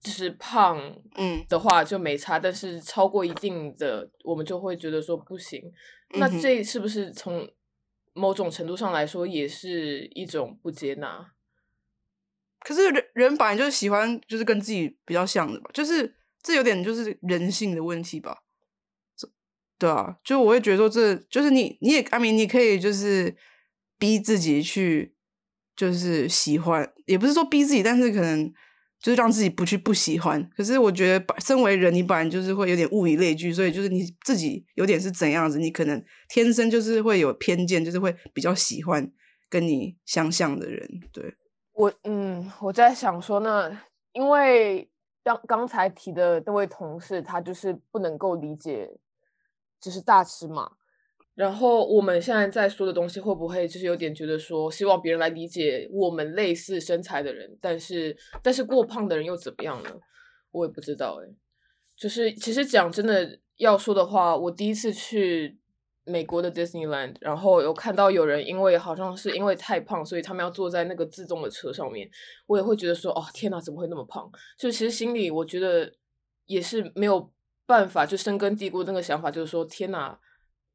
[0.00, 0.78] 就是胖
[1.14, 5.72] 嗯的话就没差，但是超过一定的，我们就会觉得说不行。
[6.14, 7.48] 那这是不是从
[8.12, 11.32] 某种程度上来说，也是一种不接纳？
[12.60, 18.42] 可是人人本来就是喜欢就是跟自己比较像的吧，就是这有点就是人性的问题吧。
[19.16, 19.28] 这
[19.78, 23.36] 对啊，就我会觉得说这就是你你也阿明你可以就是
[23.98, 25.14] 逼自己去
[25.74, 28.52] 就是喜欢，也不是说逼自己，但是可能
[29.00, 30.48] 就是让自己不去不喜欢。
[30.56, 39.10] 可是我觉得身为人，你本来就是会有点物以类聚，所以就是你自己有点是怎样子，你可能天生就是会有偏见，就是会比较喜欢
[39.48, 40.88] 跟你相像的人。
[41.12, 41.34] 对，
[41.72, 43.80] 我嗯，我在想说呢，
[44.12, 44.88] 因为
[45.24, 48.90] 刚刚才提的那位同事，他就是不能够理解，
[49.80, 50.72] 就是大尺码。
[51.34, 59.90] 然后我们现在在说的东西，会不会就是有点觉得说，希望别人来理解我们类似身材的人，但是但是过胖的人又怎么样呢？
[60.50, 61.28] 我也不知道哎、
[61.96, 65.58] 就是其实讲真的要说的话，我第一次去
[66.04, 72.06] 美国的 Disneyland，然后有看到有人因为好像是因为太胖，所以他们要坐在那个自动的车上面，
[72.46, 74.30] 我也会觉得说，哦天哪，怎么会那么胖？
[74.58, 75.90] 就其实心里我觉得
[76.44, 77.32] 也是没有
[77.64, 80.18] 办法就深根蒂固那个想法，就是说天哪，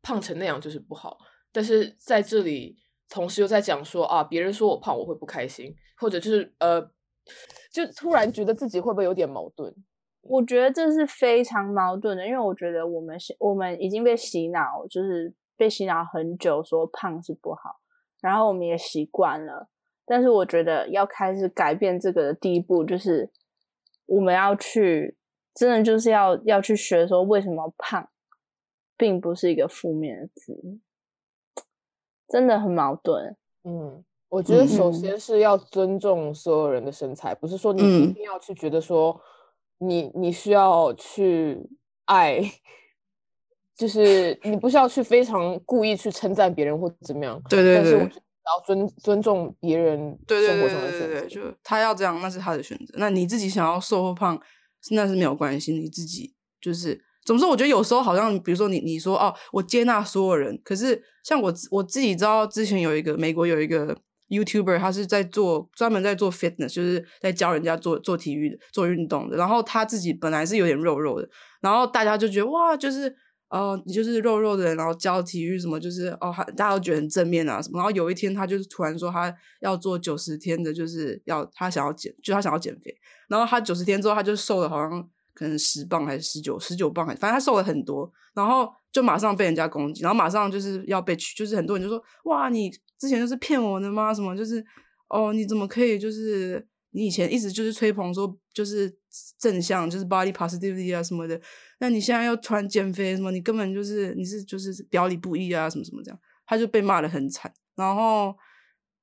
[0.07, 1.17] 胖成那样就是不好。
[1.51, 2.77] 但是在这里，
[3.09, 6.81] 同时又在讲说啊，别人说我胖，我会不开心，或者就是呃，
[7.73, 9.75] 就突然觉得自己会不会有点矛盾？
[10.21, 17.75] 我觉得这是非常矛盾的，因为我觉得我们我们已经被洗脑，就是被洗脑很久，说胖是不好，
[18.21, 19.67] 然后我们也习惯了。
[20.05, 23.29] 但是我觉得要开始改变这个的第一步，就是
[24.05, 25.17] 我们要去，
[25.53, 28.09] 真的就是要要去学说为什么胖，
[28.97, 30.79] 并不是一个负面的字，
[32.27, 33.35] 真的很矛盾。
[33.63, 39.21] 嗯，我觉得首先是要尊重所有人的身材，不是说你一定要去觉得说
[39.77, 41.69] 你你需要去
[42.05, 42.41] 爱，
[43.75, 47.41] 就是你不需要去非常故意去称赞别人或怎么样。
[47.49, 48.11] 对对对。
[48.47, 52.95] 要尊尊重别人生活上的选择，就他要这样，那是他的选择。
[52.97, 54.41] 那你自己想要瘦或胖，
[54.91, 55.73] 那是没有关系。
[55.73, 57.47] 你自己就是怎么说？
[57.49, 63.95] 我觉得有时候好像，比如说你你说哦，我接纳所有人，可是像我我自己知道，之前有一个美国有一个
[64.29, 69.35] YouTuber，他是在做专门在做 fitness，就是在教人家做做体育、做运动的。
[69.35, 71.29] 然后他自己本来是有点肉肉的，
[71.61, 73.13] 然后大家就觉得哇，就是。
[73.49, 77.77] 哦，你就是肉肉的人，然后教体育什么，就是哦，大家都觉得很正面啊什么。
[77.77, 82.93] 然后有一天，他就是突然说他要做九十天的，就是要他想要减，就他想要减肥。
[83.29, 88.11] 然后他九十天之后，他就瘦了，好像可能十磅还是十九十九磅，反正他瘦了很多。
[88.33, 94.13] 然后就马上被人家攻击，然后马上就是要被取，就是很多人就说哇，你之前就是骗我的吗？
[94.13, 94.65] 什么就是
[95.09, 96.67] 哦，你怎么可以就是。
[96.91, 98.91] 你以前一直就是吹捧说就是
[99.37, 101.39] 正向，就是 body positivity 啊什么的，
[101.79, 107.53] 那你现在又突然减肥什么，你根本就是你是就是表里不一啊什么什么这样，他就被骂的很惨。
[107.75, 108.33] 然后，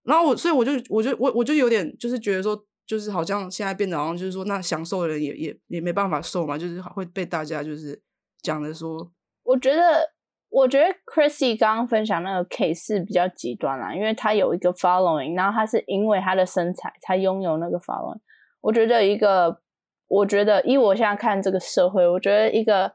[0.03, 8.03] 然后我所以我就我就我我就有点就是觉得说，就是好像现在变得好像就是说，那享受的人也也也没办法瘦嘛，就是会被大家就是
[8.43, 10.15] 讲的说，我觉得。
[10.57, 18.21] 我觉得 Chrissy 刚刚分享那个 case 是比较极端啦，因为他有一个 following，然后他是因为他的身材才拥有那个 following。
[18.61, 19.61] 我觉得一个，
[20.07, 22.93] 我觉得以我现在看这个社会，我觉得一个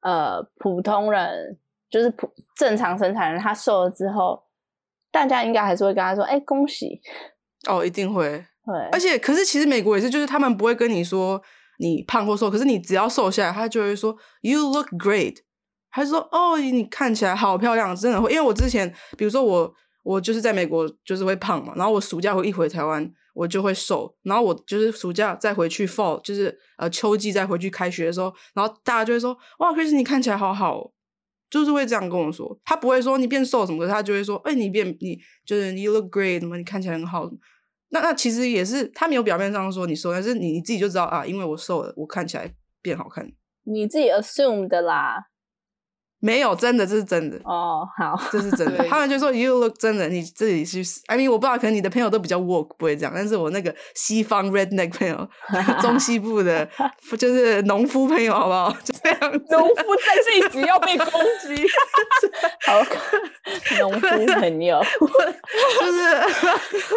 [0.00, 1.58] 呃普通人，
[1.90, 4.42] 就是普正常身材人，他瘦了之后，
[5.12, 7.02] 大家应该还是会跟他说：“哎，恭喜！”
[7.68, 8.74] 哦，一定会会。
[8.92, 11.40] 而且，可是其实美国也是，就是他们不会跟你说
[11.78, 15.36] 你胖或瘦，可是你只要瘦下来，他就会说 “You look great”。
[15.90, 18.32] 他说：“哦，你看起来好漂亮，真的会。
[18.32, 19.72] 因为我之前，比如说我，
[20.02, 21.72] 我就是在美国，就是会胖嘛。
[21.76, 24.12] 然后我暑假会一回台湾，我就会瘦。
[24.24, 30.90] 然后我就是暑假再回去 fall，就是呃秋季再回去开学的时候，然后大家就会说：哇，Chris，你看起来好好，
[31.48, 32.58] 就是会这样跟我说。
[32.64, 37.30] 他不会说你变瘦什么的，他就会说：哎，你变你就是 you look great，什么你看起来很好。
[37.94, 42.52] 那那其实也是他没有表面上说你瘦，但是你你自己就知道啊，因为我瘦了，我看起来
[42.82, 43.24] 变好看。
[43.62, 45.28] 你自己 assume 的啦。”
[46.24, 47.86] 没有，真的，这是真的哦。
[47.98, 48.82] 好，这是真的。
[48.88, 50.82] 他们就说 “you look 真的”，你自己去。
[51.08, 53.12] I mean，我不知道，可能你的朋友都比较 work，不会这样。
[53.14, 55.28] 但是我那个西方 redneck 朋友，
[55.82, 56.66] 中西部的，
[57.18, 58.74] 就是农夫朋友，好不好？
[58.82, 59.20] 就这样。
[59.50, 61.06] 农夫在这一集要被攻
[61.42, 61.66] 击。
[62.64, 62.82] 好，
[63.80, 64.00] 农夫
[64.40, 64.82] 朋友，
[65.80, 66.00] 就是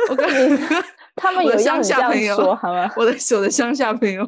[0.10, 0.58] 我跟你，
[1.18, 2.90] 他们有乡下朋友，好吗？
[2.96, 4.26] 我的我的乡下朋友，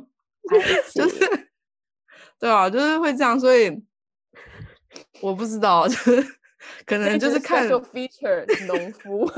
[0.94, 1.48] 就是
[2.38, 3.82] 对啊，就是会这样，所以。
[5.22, 6.26] 我不知道， 就是
[6.86, 9.30] 可能就是看 feature 农夫，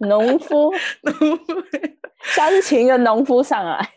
[0.06, 1.54] 农夫，农夫，
[2.34, 3.88] 下次请一个农夫上来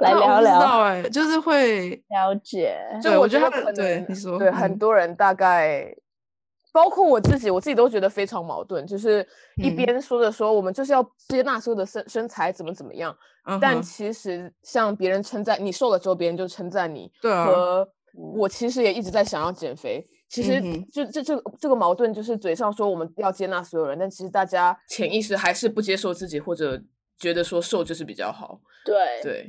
[0.00, 0.80] 来聊聊。
[0.82, 2.76] 哎，就是会了解。
[3.02, 5.94] 对，我觉得可能对你说，对很多人大概，
[6.72, 8.84] 包括我自己，我自己都觉得非常矛盾。
[8.86, 9.26] 就是
[9.56, 13.16] 一边说着说我们就是要接纳所有的身身材怎么怎么样，
[13.60, 17.10] 但其实像别人称赞你瘦了之后，别人就称赞你。
[17.22, 17.46] 对啊。
[18.14, 20.60] 我其实也一直在想要减肥，其实
[20.92, 26.82] 就这这这个矛盾就是嘴上说我们要接纳所有人，但其实大家潜意识还是不接受自己，或者
[27.18, 28.60] 觉得说瘦就是比较好。
[28.84, 29.46] 对对，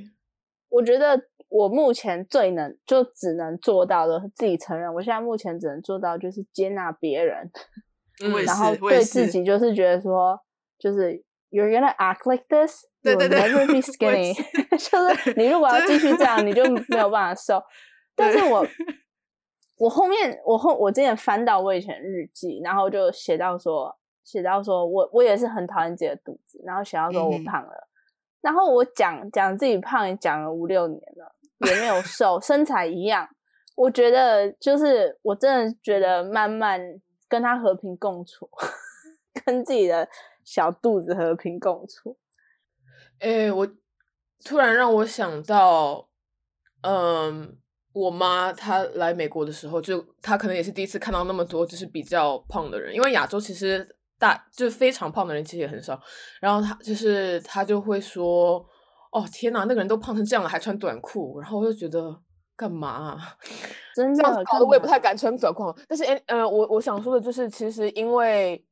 [0.70, 1.20] 我觉得
[1.50, 7.50] 我目前最能就只能做到的自己承认，我现在目前只能做到就是接纳别人，
[8.46, 10.40] 然后对自己就是觉得说
[10.78, 14.34] 就是 you're gonna act like this, you'll never be skinny，
[14.78, 17.62] 就是你如果要继续这样，你就没有办法瘦。
[18.22, 18.64] 但是我
[19.78, 27.88] 我后面我后我之前翻到我以前日记，然后就写到说写到说我我也是很讨厌自己的肚子，然后写到说我胖了，
[28.42, 31.36] 然后我讲讲自己胖也讲了五六年了，
[31.68, 33.28] 也没有瘦，身材一样。
[33.76, 36.80] 我觉得就是我真的觉得慢慢
[37.28, 38.48] 跟他和平共处，
[39.44, 40.08] 跟自己的
[40.46, 42.16] 小肚子和平共处。
[43.18, 43.68] 哎，我
[44.46, 46.08] 突然让我想到。
[46.84, 47.61] 嗯，
[47.94, 53.88] 我妈她来美国的时候，就她可能也是第一次看到那么多就是比较胖的人，因为亚洲其实
[54.18, 56.00] 大就是非常胖的人其实也很少。
[56.40, 58.66] 然后她就是她就会说
[59.12, 62.18] ：“哦天呐，那个人都胖成这样了，还穿短裤。”然后我就觉得
[62.56, 63.20] 干嘛？
[63.96, 65.74] 真的，搞得我也不太敢穿短裤。
[65.88, 68.66] 但是，哎，呃，我我想说的就是，其实因为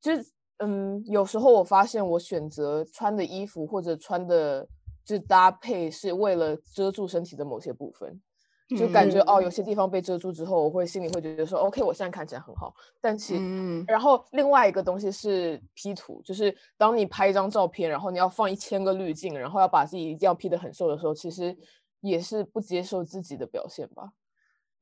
[0.00, 0.24] 就是
[0.58, 4.66] 嗯，有时候我发现我选择穿的衣服或者穿的。
[5.06, 8.20] 是搭配是为了遮住身体的某些部分，
[8.78, 12.74] 就感觉哦，有些地方被遮住之后，我会心里会觉得说，OK，我现在看起来很好。
[13.00, 13.34] 但其
[13.86, 21.56] 然后另外一个东西是 P 图，就是当你拍一张照片，然后你要放一千个滤镜，然后要把自己一定要 P 的很瘦的时候，其实
[22.00, 24.12] 也是不接受自己的表现吧。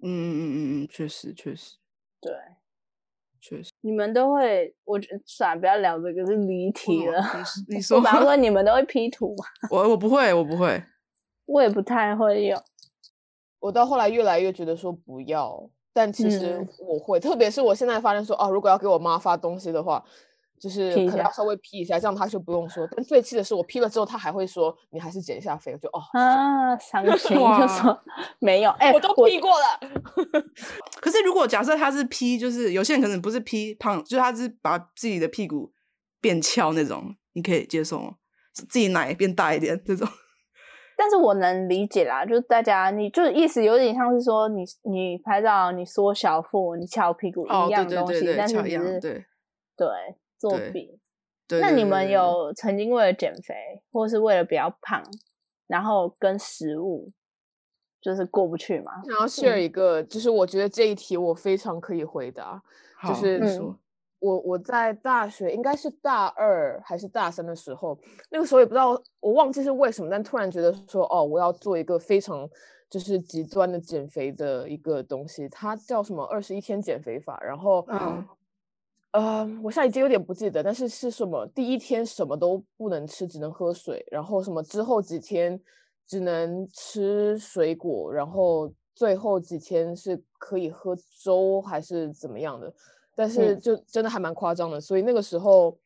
[0.00, 1.76] 嗯嗯嗯嗯嗯，确实确实，
[2.20, 2.32] 对。
[3.40, 7.22] 确实，你们都会，我觉算了，不要聊这个，是离题了。
[7.68, 9.44] 你 说，我本来说 你们都会 P 图吗。
[9.70, 10.82] 我我不会，我不会，
[11.46, 12.60] 我也不太会用。
[13.60, 20.04] 我到后来越来越觉得说不要，但其实我会，特别是我现在发现说，哦，如果要给我妈发东西的话。
[20.60, 22.84] 就是可能要稍微 P 一下，这样她就不用说。
[22.90, 25.72] 但最气的是，我 P 了之后，她还会说你还是减一下肥。
[25.72, 27.96] 我就哦啊，伤心 就说
[28.40, 29.78] 没有，哎，我都 P 过了。
[31.00, 35.72] 可是如果假设他是 P，就是有些人可能不是 P 胖，就是他是把自己的屁股
[36.20, 38.14] 变翘那种，你可以接受吗？
[38.52, 40.08] 自己奶变大一点这种。
[40.98, 49.24] 但是我能理解啦，就是大家，你就是意思有点像是说，你你拍照你缩小腹，你翘屁股一样东西，但是只是对
[49.76, 49.90] 对。
[50.38, 50.96] 作弊，
[51.60, 55.02] 那你们有曾经为了减肥，或是为了比较胖，
[55.66, 57.08] 然后跟食物
[58.00, 59.02] 就是过不去吗？
[59.04, 62.62] 想要 share 一个，就是我觉得这一题我非常可以回答，
[63.04, 63.40] 就是
[64.18, 67.98] 我我在大学应该是大二还是大三的时候，
[68.30, 72.48] 那个时候也不知道我忘记是为什么，但突然觉得说哦，我要做一个非常
[72.90, 78.26] 就是极端的减肥的一个东西，它叫什么二十一天减肥法，然后嗯。
[79.12, 81.46] 呃，我现在已经有点不记得，但是是什么？
[81.46, 85.58] 第一天什么都不能吃，只能喝水，然后什么之后几天
[86.06, 90.94] 只能吃水果，然后最后几天是可以喝
[91.24, 92.70] 粥还是怎么样的？
[93.18, 95.76] 但是就真的还蛮夸张的，所以那个时候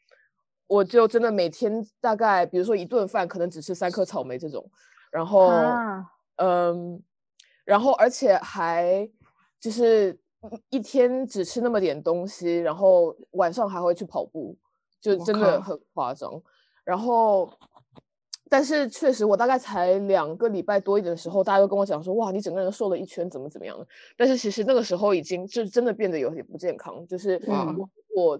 [0.66, 4.70] 我就真的每天大概，比如说一顿饭可能只吃三颗草莓这种，
[5.10, 5.50] 然后
[6.36, 7.02] 嗯，
[7.64, 9.08] 然后而且还
[9.58, 10.18] 就是。
[10.70, 14.58] 一天只吃那么点东西，然后晚上还会去跑步，
[15.00, 16.42] 就真的很夸张。
[16.82, 17.48] 然后，
[18.52, 27.40] 但是确实，我大概才两个礼拜多一点的时候，大家都跟我讲说：“哇，你整个人瘦了一圈，怎么怎么样的？”但是其实那个时候已经就真的变得有点不健康，就是
[28.14, 28.38] 我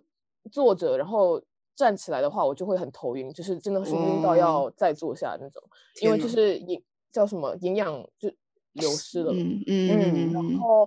[0.50, 1.40] 坐着然后
[1.74, 5.62] 站起来的话，我就会很头晕，就是真的是晕到要再坐下那种，
[6.02, 8.30] 因为就是营叫什么营养就
[8.74, 10.86] 流失了，嗯嗯，然后。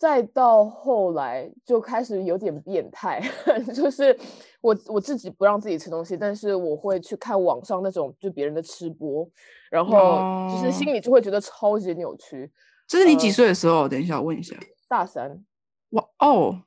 [0.00, 3.20] 再到后来就开始有点变态，
[3.76, 4.18] 就是
[4.62, 9.28] 我我自己不让自己吃东西，但是我会去看网上那种就别人的吃播，
[9.70, 12.50] 然后就是心里就会觉得超级扭曲。
[12.88, 13.86] 这是你几岁的时候？
[13.86, 14.56] 等一下我问一下。
[14.88, 15.44] 大三。
[15.90, 16.62] 哇哦，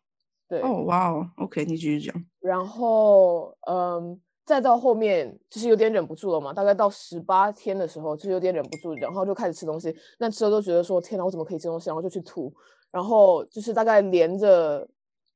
[0.47, 2.13] 对哦哇哦，OK，你继续讲。
[2.39, 9.95] 然后嗯，再到后面就是有点忍不住了嘛，大概到十八天的时候就有点忍不住，然后就开始吃东西。
[10.19, 11.89] 那吃了都觉得说天哪，我怎么可以吃东西？
[11.89, 12.53] 然后就去吐。
[12.93, 14.87] 然后就是大概连着，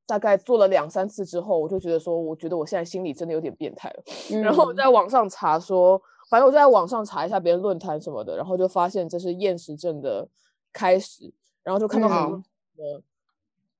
[0.05, 4.03] 大概做了两三次之后，我就觉得说，我觉得我现在心里真的有点变态了。
[4.43, 5.99] 然后在网上查说，
[6.29, 10.29] 反正我在网上查一下别人论坛什么的，然后就发现这是厌食症的
[10.71, 11.33] 开始。
[11.63, 12.31] 然后就看到很
[12.77, 13.01] 多，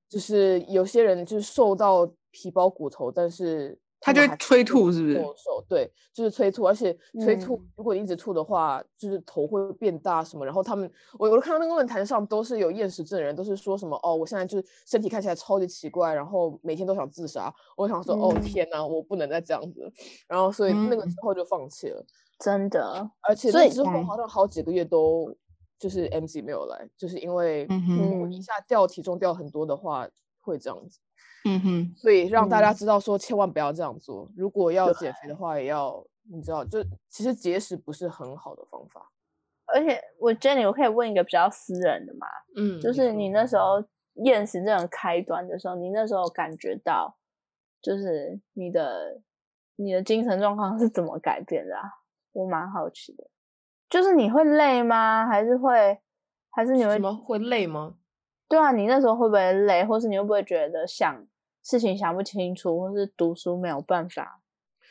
[0.08, 3.78] 就是有些人就是瘦到皮包骨头，但是。
[4.00, 5.14] 他就会催吐，是不是？
[5.14, 10.44] 瘦，对，就是催吐，而且催吐，如果你一直吐的话，就是头会变大什么。
[10.46, 17.52] 然后他们，我我看到那个论坛上都是有厌食症的人，都是说什么哦，我现在就是身体看起来超级奇怪，然后每天都想自杀。
[17.76, 19.92] 我想说，哦天哪，我不能再这样子。
[20.28, 22.04] 然后所以那个之后就放弃了，
[22.38, 23.10] 真的。
[23.22, 25.34] 而且那之后好像好几个月都
[25.76, 30.08] 就是 MC 没有来，就是因为嗯一下掉体重掉很多的话
[30.40, 31.00] 会这样子。
[31.44, 34.28] 嗯哼，所以让大家知道说，千万不要这样做。
[34.36, 39.10] 如果要减肥的话，也要你知道，就其实节食不是很好的方法。
[39.66, 42.26] 而且我 Jenny，我可以问一个比较私人的嘛？
[42.56, 43.82] 嗯，就是你那时候
[44.24, 47.16] 厌食这种开端的时候，你那时候感觉到，
[47.80, 49.20] 就是你的
[49.76, 51.74] 你的精神状况是怎么改变的？
[52.32, 53.28] 我蛮好奇的。
[53.88, 55.26] 就是你会累吗？
[55.26, 55.98] 还是会？
[56.50, 57.94] 还是你会什么会累吗？
[58.48, 61.26] 对啊，你那时候会不会累，或是你会不会觉得想
[61.62, 64.40] 事情想不清楚，或是读书没有办法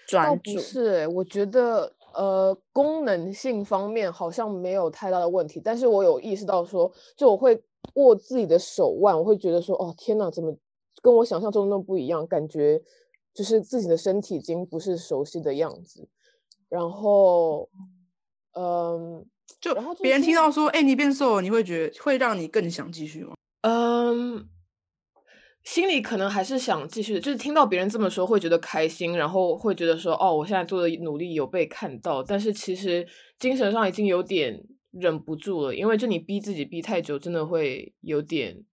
[0.08, 0.60] 专注？
[0.60, 7.60] 是，我觉得，呃功能性方面好像没有太大的问题，但是我有意识到说，就我会
[7.96, 10.56] 握自己的手腕，我会觉得说，哦天哪，怎么
[11.02, 12.28] 跟我想象中那么不一样？
[12.28, 12.80] 感觉
[13.34, 16.08] 就是自己的身体已经不是熟悉的样子。
[16.70, 17.68] 然后，
[18.54, 19.26] 嗯，
[19.60, 23.34] 就别人听到说，哎，你变瘦了，你会觉得会让你更想继续吗？
[23.70, 24.50] 嗯。
[25.64, 33.06] 心里可能还是想继续，就是听到别人这么说会觉得开心，然后会觉得说哦，我现在做的努力有被看到，但是其实
[33.38, 38.64] 精神上已经有点忍不住了，因为就你逼自己逼太久，真的会有点，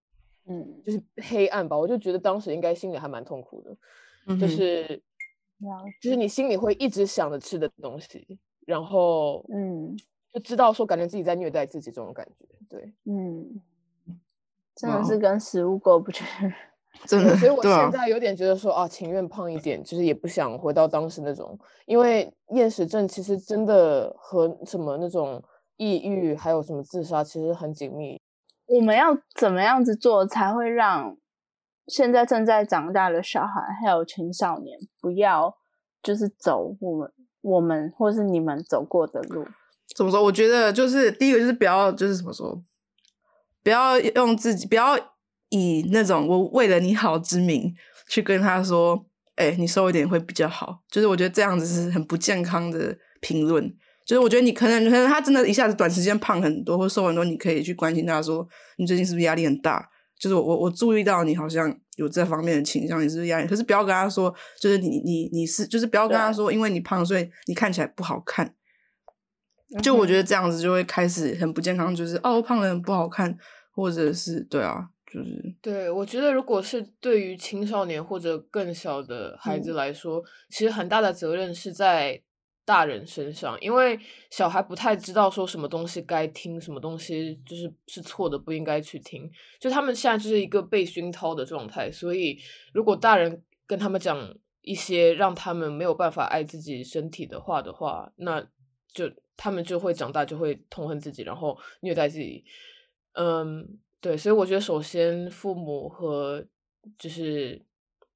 [0.47, 1.77] 嗯，就是黑暗吧。
[1.77, 5.03] 我就觉得当时应该心里还蛮痛苦的，就是，
[6.01, 9.97] 就是你心里会一直想着吃的东西，然后嗯，
[10.33, 13.61] 就知道说感觉自己在虐待自己这种感觉，对，嗯，
[14.77, 16.25] 真的是跟食物过不去。
[17.07, 25.43] 真的，所以我现在有点觉得说啊，情愿胖一点，就是也不想回到当时那种，因为厌食症其实真的和什么那种
[25.77, 28.21] 抑郁，还有什么自杀，其实很紧密。
[28.67, 31.17] 我们要怎么样子做才会让
[31.89, 35.55] 现在正在长大的小孩还有青少年不要
[36.03, 37.13] 就是走我们
[37.43, 39.45] 我们或是你们走过的路？
[39.95, 40.23] 怎么说？
[40.23, 42.63] 我觉得就是第一个就是不要就是怎么说，
[43.65, 44.97] 不要用自己不要。
[45.51, 47.73] 以那种我为了你好之名
[48.09, 49.07] 去跟他说，
[49.37, 50.81] 哎，你瘦一点会比较好。
[50.91, 53.73] 就是我觉得这样子是很不健康的评论。
[54.05, 58.45] 就是我觉得你可能可能他真的一下子短时间胖很多或瘦很多，你可以去关心他说，
[58.79, 59.89] 你最近是不是压力很大？
[60.19, 63.47] 就是我我我注意到你好像有这方面的倾向，你是不是压力？
[63.47, 68.57] 可是不要跟他说，就是你你你是就是不要跟他说，因为你胖所以你看起来不好看。
[69.83, 73.37] 就我觉得这样子就会开始很不健康，就是哦胖了很不好看，
[73.73, 74.89] 或者是对啊。
[75.07, 80.21] 就是对，我觉得如果是对于青少年或者更小的孩子来说，
[80.51, 82.21] 其实很大的责任是在
[82.65, 83.97] 大人身上，因为
[84.31, 89.31] 小孩不太知道说什么东西该听，什么东西就是是错的，不应该去听。
[89.61, 92.37] 就他们现在就是一个被熏陶的状态，所以
[92.73, 94.19] 如果大人跟他们讲
[94.63, 98.45] 一些让他们没有办法爱自己身体的话的话，那
[98.93, 102.45] 就他们就会长大就会痛恨自己，然后虐待自己。
[103.15, 103.79] 嗯。
[104.01, 106.45] 对，所以我觉得首先父母和
[106.99, 107.65] 就是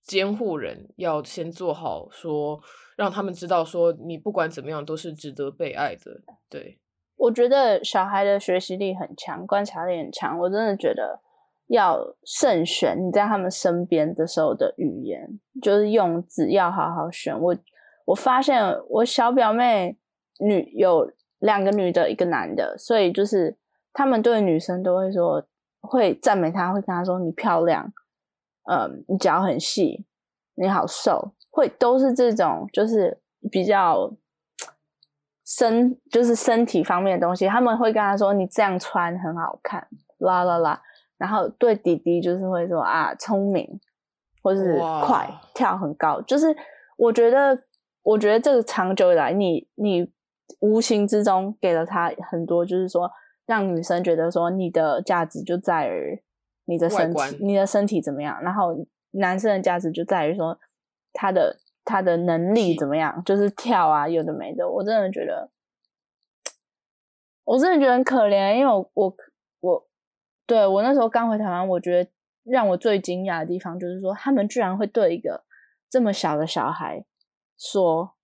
[0.02, 2.60] 监护人要先做好，说
[2.94, 6.20] 让他们知道，说你不管怎么样都是值得被爱的。
[6.50, 6.78] 对，
[7.16, 11.18] 我觉得小孩的学习力很强，观察力很强，我真的觉得
[11.68, 17.34] 要慎选你在他们身边的时候的语言，就是用字要好好选。
[17.40, 17.56] 我
[18.04, 19.96] 我发现我小表妹
[20.38, 23.56] 女有两个女的，一个男的，所以就是
[23.92, 25.46] 他们对女生都会说。
[25.80, 27.92] 会赞美他，会跟他说你漂亮，
[28.68, 30.04] 嗯，你脚很细，
[30.56, 34.12] 你好瘦，会都是这种，就是比较
[35.46, 37.46] 身，就是身体方面的东西。
[37.46, 39.86] 他们会跟他说你这样穿很好看，
[40.18, 40.82] 啦啦啦。
[41.16, 43.80] 然后对弟弟就是会说啊，聪明，
[44.42, 46.20] 或是快，跳很高。
[46.22, 46.54] 就是
[46.96, 47.56] 我觉得，
[48.02, 50.10] 我觉得这个长久以来，你你
[50.60, 53.10] 无形之中给了他很多，就是说。
[53.48, 56.22] 让女生觉得说你的价值就在于
[56.66, 58.38] 你的身体，你的身体怎么样？
[58.42, 58.76] 然后
[59.12, 60.58] 男生的价值就在于说
[61.14, 63.22] 他的他的能力怎么样？
[63.24, 64.70] 就是跳啊，有的没的。
[64.70, 65.50] 我真的觉得，
[67.44, 69.16] 我真的觉得很可怜，因为我我
[69.60, 69.88] 我
[70.44, 72.10] 对我那时候刚回台湾，我觉得
[72.44, 75.44] 让我最惊讶的地方就是说，他们居然会对一个
[75.88, 77.02] 这么小的小孩
[77.56, 78.17] 说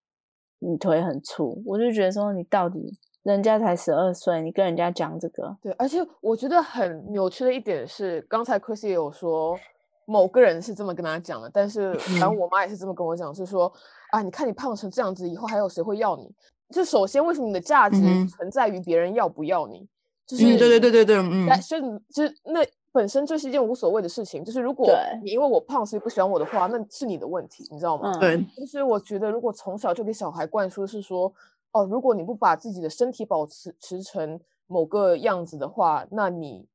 [0.67, 2.97] 你腿很粗，我就觉得说你到底。
[3.25, 5.57] 人家才十二岁，你跟人家讲这个？
[5.63, 9.59] 对，而且我觉得很扭曲的一点是，刚才 Chris 也有说，
[10.05, 13.73] 某个人是这么跟他讲的，但是反正我妈也是这么跟我讲，是说
[14.11, 16.31] 啊，你看你胖成这样子，以后还有谁会要你？
[16.69, 17.97] 就首先，为什么你的价值
[18.27, 19.89] 存在于别人要不要你？
[20.27, 21.81] 就是对对对对对，嗯，但是
[22.13, 22.61] 就是那
[22.95, 24.43] 本身就是一件无所谓的事情。
[24.43, 24.89] 就是如果
[25.23, 28.17] 你因为我胖所以不喜欢我的话，那是你的问题，你知道吗？
[28.19, 28.43] 对。
[28.57, 31.31] 就是我觉得，如果从小就给小孩灌输是说。
[31.77, 34.39] 哦，如果你不把自己的身体保持持成
[34.69, 36.69] 某个样子的话，那你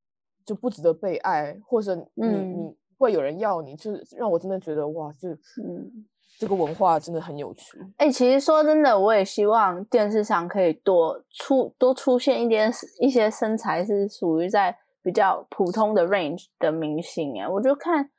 [0.46, 5.30] 就不值得被爱，或者你你会有人要你，就是让我真的觉得哇，就
[5.64, 6.06] 嗯，
[6.38, 7.78] 这个文化真的很有趣。
[7.96, 17.42] 哎，其实说真的，我也希望电视上可以多出多出现一点一些身材是属于在比较普通的 range 的明星。
[17.42, 18.10] 哎，我就看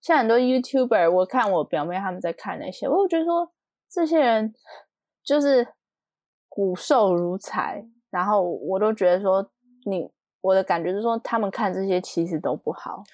[0.00, 3.52] 像很多 YouTuber，我看我表妹他们在看那些，我觉得说
[3.90, 4.54] 这些人
[5.24, 5.66] 就是。
[6.52, 9.52] 骨瘦如柴，然后我都觉得说
[9.86, 10.10] 你，
[10.40, 13.04] 我的感觉是说他们看这些其实都不好。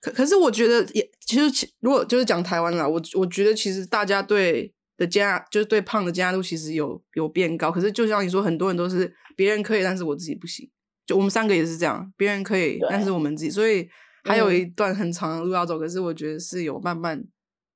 [0.00, 7.70] 可可是我觉得也其实其，如果就是讲台湾啦，我我觉得其实大家对的加，就是对胖的加度其实有有变高。
[7.70, 10.68] 可是就像你说，很多人都是别人可以，但是我自己不行。
[11.10, 13.90] 就我们三个也是这样，别人可以，但是我们自己，所以
[14.22, 15.76] 还有一段很长的路要走。
[15.76, 17.24] 可是我觉得是有慢慢，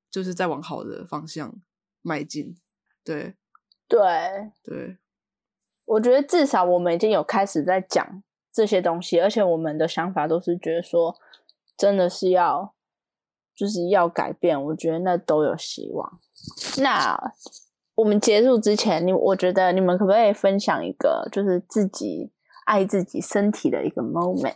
[0.08, 1.52] 就是在往好的方向
[2.00, 2.56] 迈进。
[3.02, 3.34] 对，
[3.88, 3.98] 对，
[4.62, 4.98] 对。
[5.84, 8.22] 我觉得至少我们已经有开始在讲
[8.52, 11.16] 这些东西，而且我们的想法都是觉得说，
[11.76, 12.72] 真的是要
[13.52, 14.62] 就是要改变。
[14.66, 16.20] 我觉得那都有希望。
[16.78, 17.18] 那
[17.96, 22.30] 我们结束之前，你我觉得你们可不可以分享一个就是自己
[22.64, 24.54] 爱自己身体的一个 moment？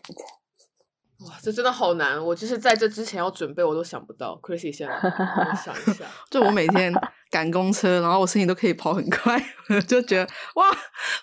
[1.26, 2.24] 哇，这真的好难！
[2.24, 4.38] 我就是在这之前要准备，我都想不到。
[4.42, 6.94] Chrissy 先想 一下，就我每天
[7.30, 9.36] 赶公车，然后我身体都可以跑很快，
[9.88, 10.22] 就觉得
[10.54, 10.66] 哇，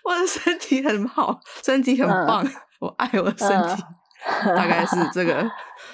[0.03, 2.45] 我的身体很好，身体很棒，
[2.79, 3.83] 我爱我的身体。
[4.55, 5.47] 大概是这个，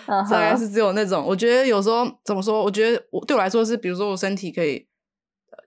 [0.07, 1.21] 大概是只有那种。
[1.21, 2.63] 我觉得有时候怎么说？
[2.63, 4.87] 我觉得我对我来说是，比如说我身体可以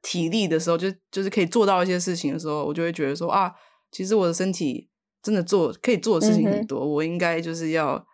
[0.03, 3.53] 体力的时候，就就是可以做到一些事情的时候，我就会觉得说啊，
[3.93, 4.89] 其实我的身体
[5.25, 8.07] 真的做可以做的事情很多，我应该就是要。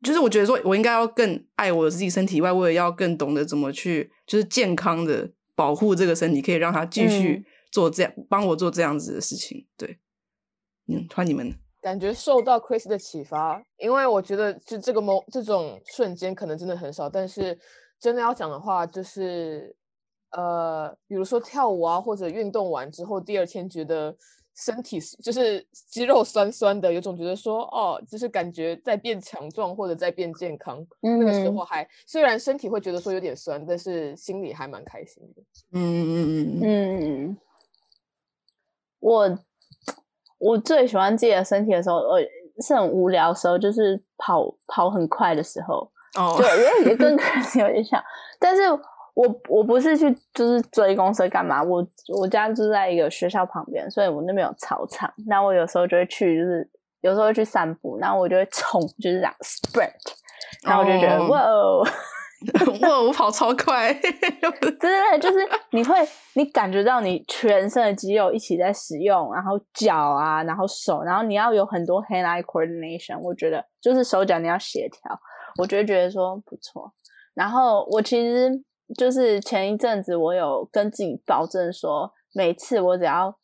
[0.00, 9.66] 就是我觉得说，我应该要更爱我自己身体外，我也要更懂得怎么去，就是健康的保护这个身体，可以让他继续做这样，帮我做这样子的事情。
[9.76, 9.98] 对，
[10.86, 11.52] 嗯，欢迎你们。
[11.82, 17.58] 感觉受到 Chris 的启发，因为我觉得就这个某这种瞬间可能真的很少，但是
[17.98, 19.74] 真的要讲的话，就是
[20.30, 24.16] 呃，比如说跳舞啊，或者运动完之后，第二天觉得。
[24.58, 30.84] 身体就是肌肉酸酸的，有种觉得说哦，就是感觉在变强壮或者在变健康。
[31.00, 35.42] 那个时候还虽然身体会觉得说有点酸，但是心里还蛮开心的。
[35.70, 37.36] 嗯嗯嗯嗯嗯。
[38.98, 39.38] 我
[40.38, 42.18] 我最喜欢自己的身体的时候，我
[42.60, 45.88] 是很无聊的时候，就是跑跑很快的时候。
[46.16, 46.34] 哦。
[46.36, 48.02] 对，因为也跟 Chris 有点像，
[48.40, 48.62] 但是。
[49.18, 51.60] 我我不是去就是追公司干嘛？
[51.60, 51.84] 我
[52.20, 55.12] 我家住在一个学校旁边，所以我那边有操场。
[55.26, 59.90] 那我有时候就会去，就是有时候会去散步，然后我就会冲，就是这样 sprint，
[60.64, 61.82] 然后我就觉得哇哦，
[62.80, 63.92] 哇，我跑超快，
[64.78, 65.38] 真的，就是
[65.72, 65.96] 你会
[66.34, 73.18] 你感觉到你全身的肌肉一起在使用，然后脚啊，然后手，然后你要有很多 hand eye coordination。
[73.18, 75.20] 我觉得就是手脚你要协调，
[75.58, 76.92] 我觉得觉得说不错。
[77.34, 78.62] 然后我其实。
[78.96, 83.36] 就是前一阵子，我有跟自己保证说，每次我只要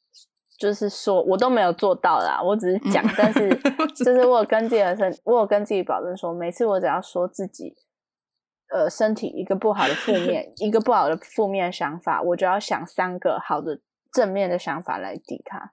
[0.59, 3.55] 就是说，我都没有做到啦，我只是讲，但是
[3.95, 7.77] 就是我有跟自己的身，我有跟自己保证说，每次我只要说自己
[8.73, 13.81] 呃身体一个不好的负 面，一个不好的负面想法，我就要想三个好的
[14.13, 15.71] 正面的想法来抵抗。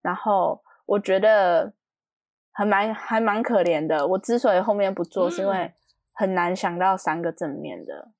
[0.00, 1.74] 然后我觉得
[2.52, 5.74] 还蛮还蛮可怜的，我之所以后面不做，是因为
[6.14, 8.13] 很难想到三个正面的。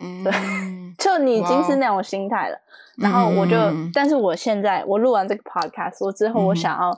[0.00, 0.32] 嗯，对，
[0.98, 2.58] 就你已经是那种心态了，
[2.96, 3.56] 然后我就，
[3.92, 6.90] 但是我现在我录完这个 podcast，我之后我想要，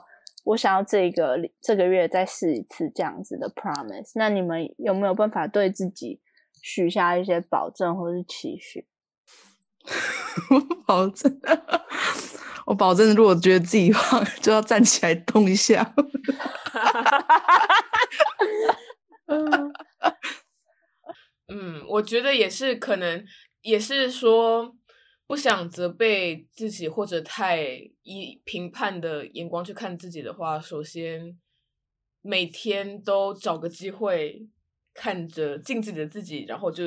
[0.43, 4.11] 我想要这个这个月再试一次这样子的 promise。
[4.15, 6.19] 那你们有没有办法对自己
[6.61, 8.85] 许下一些保证或是期许？
[10.49, 11.39] 我 保证，
[12.67, 15.93] 我保证，如果觉得自己胖，就要站起来动一下。
[19.25, 19.73] 嗯。
[21.53, 23.25] 嗯，我觉得也是，可能
[23.61, 24.73] 也是说
[25.27, 27.61] 不想责备自己或者太
[28.03, 31.37] 以评判的眼光去看自己的话，首先
[32.21, 34.47] 每天都找个机会
[34.93, 36.85] 看着镜子里的自己，然后就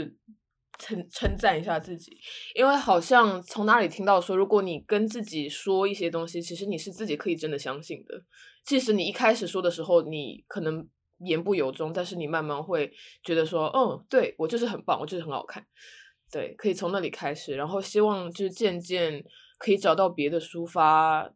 [0.79, 2.17] 称称赞一下自己，
[2.55, 8.23] 因为好像从哪里听到说，如果你跟自己说一些东西，其实你是自己可以真的相信的，
[8.65, 10.89] 即使你一开始说的时候，你可能。
[11.19, 12.93] 言不由衷，但是你慢慢会
[13.23, 15.65] 觉得说，嗯，对我就是很棒，我就是很好看，
[16.31, 19.25] 对，可以从那里开始，然后希望就是渐渐
[19.59, 21.31] 可以找到别的抒发，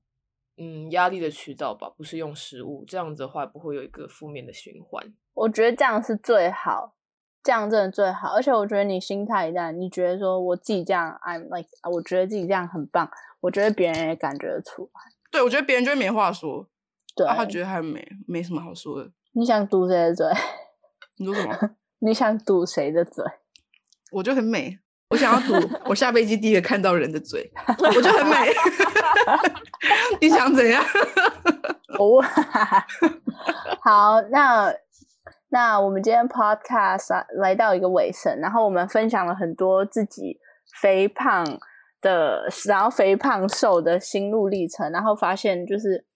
[0.57, 5.15] 嗯，压力的渠道吧，不是用食物，这样子的话不会有一个负面的循环。
[5.35, 6.97] 我觉得这样是最好，
[7.45, 13.09] 这样真的最好，而且我觉得你心态一旦你觉得说我自己这样，I'm like，我觉得自己这样很棒，
[13.41, 15.01] 我觉得别人也感觉得出来。
[15.31, 16.69] 对，我觉得别人就会没话说，
[17.15, 19.13] 对，他觉得还没没什么好说的。
[19.33, 20.27] 你想堵谁的嘴？
[21.19, 21.71] 你说什么？
[22.01, 23.25] 你想堵谁的嘴？
[24.13, 24.79] 我就很美，
[25.11, 28.49] 我想要堵我下飞机第一个看到人的嘴，我就很美。
[30.21, 30.83] 你想怎样？
[31.99, 32.23] 哦，
[33.83, 34.73] 好，那
[35.51, 40.39] 那我们今天 podcast 来到一个尾声，然后我们分享了很多自己
[40.81, 41.45] 肥胖
[42.01, 46.07] 的，然后肥胖瘦的心路历程，然后发现就是。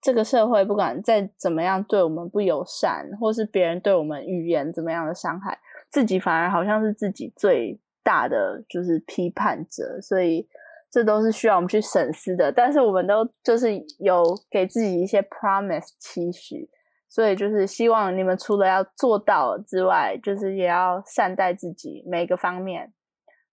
[0.00, 5.58] 这个社会不管再怎么样对我们不友善，或是别人对我们语言怎么样的伤害，
[5.90, 10.00] 自己反而好像是自己最大的就是批判者。
[10.00, 10.48] 所以
[10.90, 12.52] 这都是需要我们去审视的。
[12.52, 16.70] 但是我们都就是有给自己一些 promise 期许，
[17.08, 22.92] 所以就是希望你们除了要做到之外，就是也要善待自己每个方面。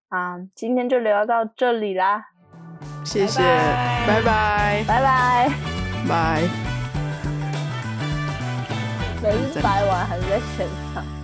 [0.10, 2.26] 啊，今天就聊到这里啦，
[3.04, 3.42] 谢谢，
[4.08, 5.75] 拜拜，拜拜，拜。
[9.24, 11.15] 每次掰完还是在线上，尴尬。